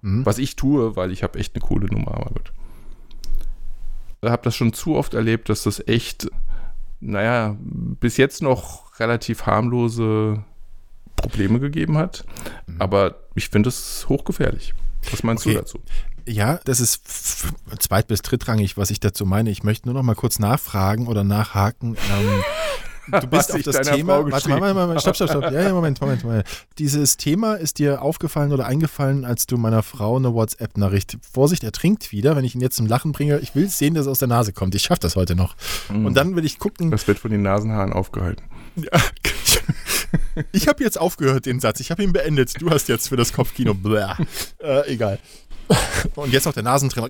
[0.01, 0.25] Mhm.
[0.25, 2.53] Was ich tue, weil ich habe echt eine coole Nummer, aber gut.
[4.25, 6.31] Habe das schon zu oft erlebt, dass das echt,
[7.01, 10.45] naja, bis jetzt noch relativ harmlose
[11.17, 12.25] Probleme gegeben hat.
[12.79, 14.75] Aber ich finde es hochgefährlich.
[15.11, 15.55] Was meinst Okay.
[15.57, 15.79] du dazu?
[16.25, 17.09] Ja, das ist
[17.81, 19.51] zweit- bis drittrangig, was ich dazu meine.
[19.51, 21.97] Ich möchte nur noch mal kurz nachfragen oder nachhaken.
[21.97, 22.43] Ähm,
[23.21, 24.31] du bist auf das Thema.
[24.31, 25.45] Warte mal, mal, mal, mal, stopp, stopp, stopp.
[25.45, 26.47] Ja, ja, Moment, Moment, Moment.
[26.79, 31.19] Dieses Thema ist dir aufgefallen oder eingefallen, als du meiner Frau eine WhatsApp-Nachricht.
[31.33, 32.37] Vorsicht, er trinkt wieder.
[32.37, 34.53] Wenn ich ihn jetzt zum Lachen bringe, ich will sehen, dass es aus der Nase
[34.53, 34.75] kommt.
[34.75, 35.57] Ich schaffe das heute noch.
[35.89, 36.91] Und dann will ich gucken.
[36.91, 38.45] Das wird von den Nasenhaaren aufgehalten.
[38.77, 39.01] Ja,
[40.53, 41.81] ich habe jetzt aufgehört, den Satz.
[41.81, 42.61] Ich habe ihn beendet.
[42.61, 43.75] Du hast jetzt für das Kopfkino.
[43.75, 44.15] Bläh.
[44.63, 45.19] Äh, egal.
[46.17, 47.09] Und jetzt noch der Nasentrimmer.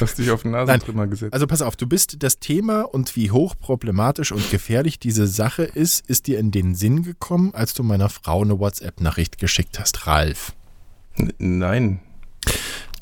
[0.00, 1.32] Hast dich auf den Nasentrimmer gesetzt.
[1.34, 5.64] Also pass auf, du bist das Thema und wie hoch problematisch und gefährlich diese Sache
[5.64, 10.06] ist, ist dir in den Sinn gekommen, als du meiner Frau eine WhatsApp-Nachricht geschickt hast,
[10.06, 10.52] Ralf.
[11.16, 12.00] N- Nein.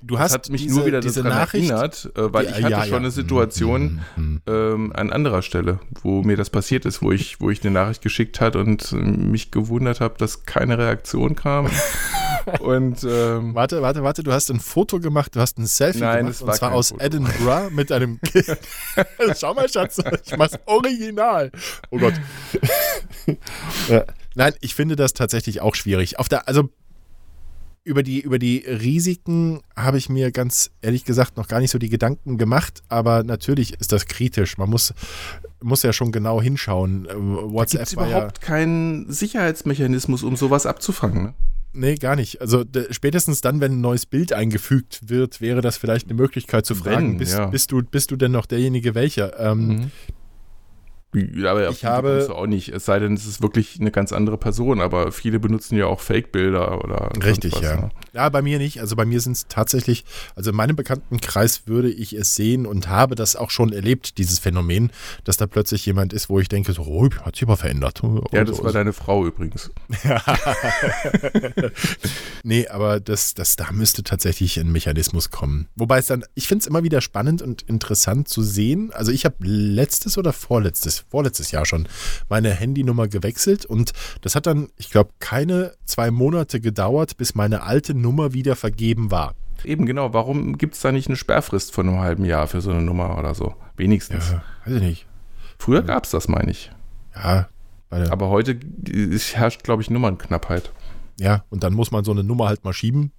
[0.03, 1.71] Du Das hast hat mich diese, nur wieder diese daran Nachricht.
[1.71, 2.97] erinnert, äh, weil Ja, ich hatte ja, schon ja.
[2.99, 4.43] eine Situation Mhm.
[4.47, 8.03] ähm, an anderer Stelle, wo mir das passiert ist, wo ich, wo ich eine Nachricht
[8.03, 11.69] geschickt hat und mich gewundert habe, dass keine Reaktion kam.
[12.61, 16.19] und ähm, Warte, warte, warte, du hast ein Foto gemacht, du hast ein Selfie Nein,
[16.19, 17.05] gemacht es und war zwar aus Foto.
[17.05, 18.59] Edinburgh mit einem Kind.
[19.39, 21.51] Schau mal, Schatz, ich mach's original.
[21.91, 22.15] Oh Gott.
[23.89, 24.05] ja.
[24.35, 26.19] Nein, ich finde das tatsächlich auch schwierig.
[26.19, 26.71] Auf der, also
[27.89, 31.79] über die, über die Risiken habe ich mir ganz ehrlich gesagt noch gar nicht so
[31.79, 34.59] die Gedanken gemacht, aber natürlich ist das kritisch.
[34.59, 34.93] Man muss,
[35.63, 37.07] muss ja schon genau hinschauen.
[37.07, 41.23] Äh, gibt WhatsApp es war ja, überhaupt keinen Sicherheitsmechanismus, um sowas abzufangen.
[41.25, 41.35] Ne?
[41.73, 42.41] Nee, gar nicht.
[42.41, 46.75] Also spätestens dann, wenn ein neues Bild eingefügt wird, wäre das vielleicht eine Möglichkeit zu
[46.75, 47.47] fragen, Wenn, bist, ja.
[47.47, 49.39] bist, du, bist du denn noch derjenige welcher?
[49.39, 49.91] Ähm, Mhm.
[51.15, 54.81] Aber Ich habe- auch nicht, es sei denn, es ist wirklich eine ganz andere Person,
[54.83, 57.77] aber viele benutzen ja auch Fake-Bilder oder Richtig, was, ja.
[57.77, 57.91] ne?
[58.13, 58.81] Ja, bei mir nicht.
[58.81, 60.05] Also bei mir sind es tatsächlich,
[60.37, 64.39] also in meinem Bekanntenkreis würde ich es sehen und habe das auch schon erlebt, dieses
[64.39, 64.91] Phänomen,
[65.25, 68.03] dass da plötzlich jemand ist, wo ich denke, so, oh, hat sich aber verändert.
[68.33, 68.65] Ja, das so.
[68.65, 69.71] war deine Frau übrigens.
[72.45, 75.67] Nee, aber das, das, da müsste tatsächlich ein Mechanismus kommen.
[75.77, 78.91] Wobei es dann, ich finde es immer wieder spannend und interessant zu sehen.
[78.93, 81.89] Also ich habe letztes oder vorletztes, vorletztes Jahr schon
[82.29, 83.93] meine Handynummer gewechselt und
[84.23, 89.11] das hat dann, ich glaube, keine zwei Monate gedauert, bis meine alte Nummer wieder vergeben
[89.11, 89.35] war.
[89.65, 92.71] Eben genau, warum gibt es da nicht eine Sperrfrist von einem halben Jahr für so
[92.71, 93.55] eine Nummer oder so?
[93.77, 94.31] Wenigstens.
[94.31, 95.07] Ja, weiß ich nicht.
[95.59, 96.71] Früher gab es das, meine ich.
[97.15, 97.49] Ja,
[97.91, 98.59] Aber heute
[99.33, 100.71] herrscht, glaube ich, Nummernknappheit.
[101.19, 103.11] ja, und dann muss man so eine Nummer halt mal schieben.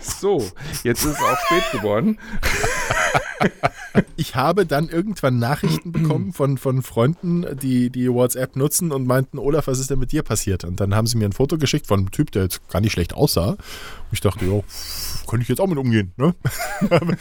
[0.00, 0.38] So,
[0.84, 2.18] jetzt ist es auch spät geworden.
[4.16, 9.38] Ich habe dann irgendwann Nachrichten bekommen von, von Freunden, die, die WhatsApp nutzen und meinten,
[9.38, 10.64] Olaf, was ist denn mit dir passiert?
[10.64, 12.92] Und dann haben sie mir ein Foto geschickt von einem Typ, der jetzt gar nicht
[12.92, 13.50] schlecht aussah.
[13.50, 13.58] Und
[14.12, 14.60] ich dachte, ja,
[15.28, 16.12] könnte ich jetzt auch mit umgehen.
[16.16, 16.34] Ne?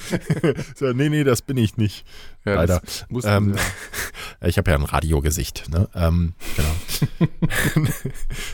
[0.76, 2.06] so, nee, nee, das bin ich nicht.
[2.46, 2.82] Ja, Leider.
[3.24, 3.60] Ähm, sie-
[4.48, 5.70] Ich habe ja ein Radiogesicht.
[5.70, 5.88] Ne?
[5.94, 7.78] Ähm, genau.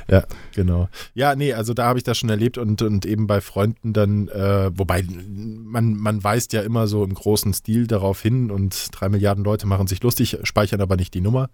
[0.09, 0.89] ja, genau.
[1.13, 4.28] Ja, nee, also da habe ich das schon erlebt und, und eben bei Freunden dann,
[4.30, 9.09] äh, wobei man, man weist ja immer so im großen Stil darauf hin und drei
[9.09, 11.49] Milliarden Leute machen sich lustig, speichern aber nicht die Nummer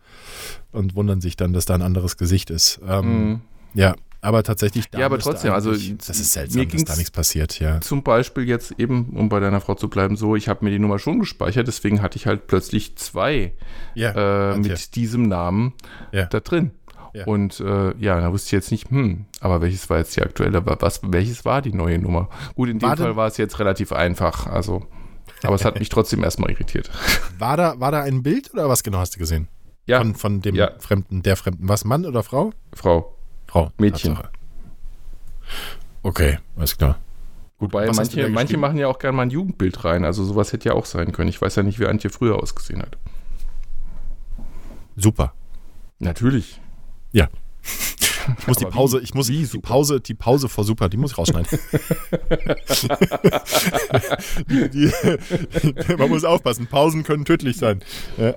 [0.71, 2.79] und wundern sich dann, dass da ein anderes Gesicht ist.
[2.87, 3.41] Ähm, Mhm.
[3.73, 3.95] Ja,
[4.25, 7.11] Aber tatsächlich, da Ja, aber trotzdem, also, das ist mir seltsam, dass ging's- da nichts
[7.11, 7.81] passiert, ja.
[7.81, 10.79] Zum Beispiel jetzt eben, um bei deiner Frau zu bleiben, so, ich habe mir die
[10.79, 13.51] Nummer schon gespeichert, deswegen hatte ich halt plötzlich zwei
[13.95, 15.73] Ja, äh, mit diesem Namen
[16.13, 16.27] Ja.
[16.27, 16.71] da drin.
[17.13, 17.25] Ja.
[17.25, 20.65] Und äh, ja, da wusste ich jetzt nicht, hm, aber welches war jetzt die aktuelle,
[20.65, 22.29] was, welches war die neue Nummer?
[22.55, 24.83] Gut, in dem War denn- Fall war es jetzt relativ einfach, also,
[25.43, 26.89] aber es hat mich trotzdem erstmal irritiert.
[27.39, 29.47] War da, war da ein Bild oder was genau hast du gesehen?
[29.85, 30.71] Ja, Von, von dem Ja.
[30.79, 31.67] Fremden, der Fremden.
[31.67, 32.53] Was, Mann oder Frau?
[32.73, 33.17] Frau.
[33.47, 33.71] Frau.
[33.77, 34.15] Mädchen.
[34.15, 34.31] Tatsache.
[36.03, 36.99] Okay, alles klar.
[37.59, 40.69] Wobei Was manche, manche machen ja auch gerne mal ein Jugendbild rein, also sowas hätte
[40.69, 41.29] ja auch sein können.
[41.29, 42.97] Ich weiß ja nicht, wie Antje früher ausgesehen hat.
[44.95, 45.33] Super.
[45.99, 46.59] Natürlich.
[47.11, 47.27] Ja.
[48.39, 49.45] Ich muss die Aber Pause, wie- ich muss die?
[49.61, 51.59] Pause, die Pause vor super, die muss ich rausschneiden.
[54.49, 54.91] die, die,
[55.97, 57.81] man muss aufpassen, Pausen können tödlich sein.
[58.17, 58.33] Ja.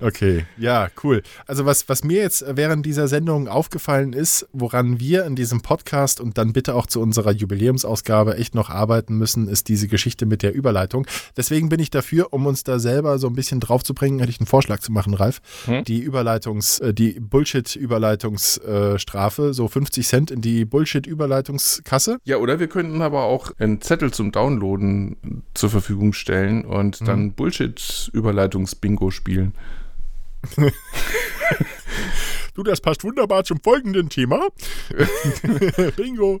[0.00, 1.22] okay, ja, cool.
[1.46, 6.20] Also was, was mir jetzt während dieser Sendung aufgefallen ist, woran wir in diesem Podcast
[6.20, 10.42] und dann bitte auch zu unserer Jubiläumsausgabe echt noch arbeiten müssen, ist diese Geschichte mit
[10.42, 11.06] der Überleitung.
[11.36, 14.30] Deswegen bin ich dafür, um uns da selber so ein bisschen drauf zu bringen, hätte
[14.30, 15.40] ich einen Vorschlag zu machen, Ralf.
[15.66, 15.84] Hm?
[15.84, 22.18] Die Überleitungs, äh, die Bullshit-Überleitungsstrafe, so 50 Cent in die Bullshit-Überleitungskasse.
[22.24, 27.04] Ja, oder wir könnten aber auch einen Zettel zum Downloaden zur Verfügung stellen und Mhm.
[27.06, 29.54] dann Bullshit-Überleitungs-Bingo spielen.
[32.54, 34.48] Du, das passt wunderbar zum folgenden Thema.
[35.96, 36.40] Bingo.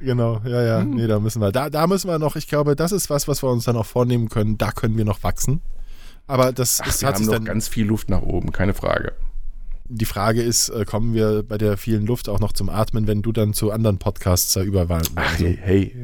[0.00, 0.80] Genau, ja, ja.
[0.80, 0.90] Hm.
[0.90, 3.42] Nee, da müssen wir, da, da müssen wir noch, ich glaube, das ist was, was
[3.42, 4.58] wir uns dann auch vornehmen können.
[4.58, 5.60] Da können wir noch wachsen.
[6.26, 8.74] Aber das Ach, ist, wir hat haben noch dann, ganz viel Luft nach oben, keine
[8.74, 9.12] Frage.
[9.88, 13.22] Die Frage ist, äh, kommen wir bei der vielen Luft auch noch zum Atmen, wenn
[13.22, 15.02] du dann zu anderen Podcasts da überwahl.
[15.14, 15.94] Ach, hey, hey.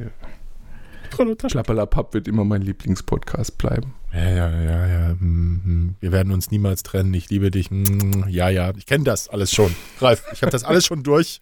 [1.48, 3.94] Schlapperlapapp wird immer mein Lieblingspodcast bleiben.
[4.12, 5.08] Ja, ja, ja, ja.
[5.10, 5.94] hm, hm.
[6.00, 7.14] Wir werden uns niemals trennen.
[7.14, 7.70] Ich liebe dich.
[7.70, 8.72] Hm, Ja, ja.
[8.76, 9.74] Ich kenne das alles schon.
[10.00, 11.40] Ralf, ich habe das alles schon durch.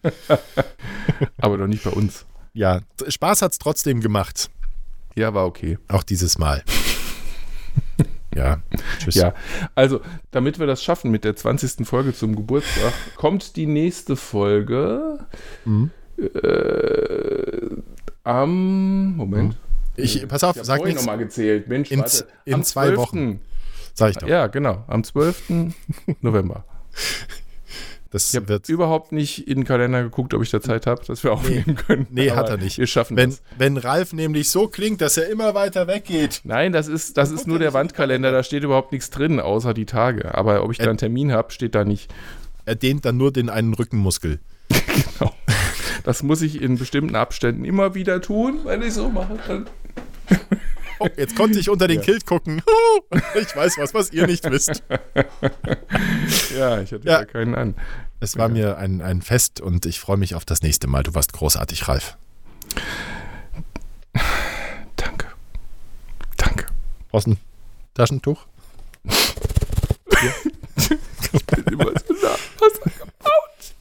[1.37, 2.25] Aber doch nicht bei uns.
[2.53, 4.49] Ja, Spaß hat's trotzdem gemacht.
[5.15, 5.77] Ja, war okay.
[5.87, 6.63] Auch dieses Mal.
[8.35, 8.61] Ja,
[8.99, 9.15] tschüss.
[9.15, 9.33] Ja,
[9.75, 11.85] also, damit wir das schaffen mit der 20.
[11.87, 15.19] Folge zum Geburtstag, kommt die nächste Folge
[15.65, 15.91] Mhm.
[16.17, 17.69] äh,
[18.23, 19.15] am.
[19.15, 19.57] Moment.
[19.95, 21.01] Ich, pass auf, Ich habe sag nichts.
[21.01, 21.67] nochmal gezählt.
[21.67, 22.25] Mensch, In warte.
[22.45, 22.97] in am zwei 12..
[22.97, 23.41] Wochen.
[23.93, 24.27] Sag ich doch.
[24.27, 24.83] Ja, genau.
[24.87, 25.73] Am 12.
[26.21, 26.65] November.
[28.13, 31.23] Das Ich habe überhaupt nicht in den Kalender geguckt, ob ich da Zeit habe, dass
[31.23, 32.05] wir aufnehmen können.
[32.11, 32.77] Nee, hat Aber er nicht.
[32.77, 33.41] Wir schaffen Wenn, das.
[33.57, 36.41] wenn Ralf nämlich so klingt, dass er immer weiter weggeht.
[36.43, 39.87] Nein, das ist, das ist nur der Wandkalender, da steht überhaupt nichts drin, außer die
[39.87, 40.35] Tage.
[40.35, 42.13] Aber ob ich da einen Termin habe, steht da nicht.
[42.65, 44.39] Er dehnt dann nur den einen Rückenmuskel.
[45.19, 45.33] Genau.
[46.03, 49.39] Das muss ich in bestimmten Abständen immer wieder tun, wenn ich so mache.
[49.47, 49.65] Dann
[51.17, 52.61] jetzt konnte ich unter den Kilt gucken.
[53.39, 54.83] Ich weiß was, was ihr nicht wisst.
[56.57, 57.19] ja, ich hatte Ja.
[57.19, 57.75] ja keinen an.
[58.19, 61.03] Es war mir ein, ein Fest und ich freue mich auf das nächste Mal.
[61.03, 62.17] Du warst großartig, Ralf.
[64.95, 65.27] Danke.
[66.37, 66.65] Danke.
[67.11, 67.37] Brauchst du ein
[67.93, 68.45] Taschentuch?
[71.71, 72.37] Immer so nah.
[72.61, 73.73] Hast du gebaut?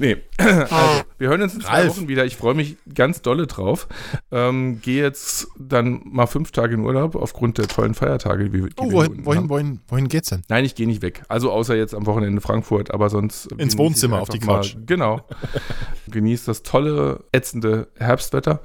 [0.00, 1.88] Nee, also, wir hören uns in zwei Ralf.
[1.96, 2.24] Wochen wieder.
[2.24, 3.86] Ich freue mich ganz dolle drauf.
[4.32, 8.68] Ähm, Gehe jetzt dann mal fünf Tage in Urlaub aufgrund der tollen Feiertage, die, die
[8.78, 10.42] Oh, wohin, wohin, wohin, wohin geht's denn?
[10.48, 11.22] Nein, ich gehe nicht weg.
[11.28, 13.48] Also außer jetzt am Wochenende Frankfurt, aber sonst.
[13.58, 14.76] ich Wohnzimmer auf die mal- Couch.
[14.86, 15.20] Genau.
[16.10, 18.62] Genießt das tolle, ätzende Herbstwetter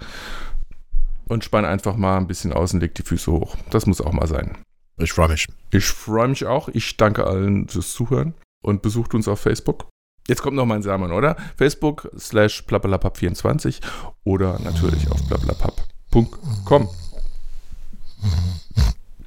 [1.27, 3.55] und spann einfach mal ein bisschen aus und leg die Füße hoch.
[3.71, 4.57] Das muss auch mal sein.
[4.97, 5.47] Ich freue mich.
[5.71, 6.69] Ich freue mich auch.
[6.69, 8.33] Ich danke allen fürs Zuhören
[8.63, 9.87] und besucht uns auf Facebook.
[10.27, 11.35] Jetzt kommt noch mein Samen, oder?
[11.55, 13.79] Facebook slash plappelapapp24
[14.23, 16.89] oder natürlich auf plappelapapp.com.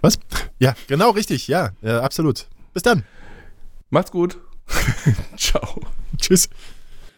[0.01, 0.18] Was?
[0.59, 1.49] Ja, genau richtig.
[1.49, 2.46] Ja, ja absolut.
[2.74, 3.05] Bis dann.
[3.90, 4.38] Macht's gut.
[5.36, 5.80] Ciao.
[6.18, 6.49] Tschüss.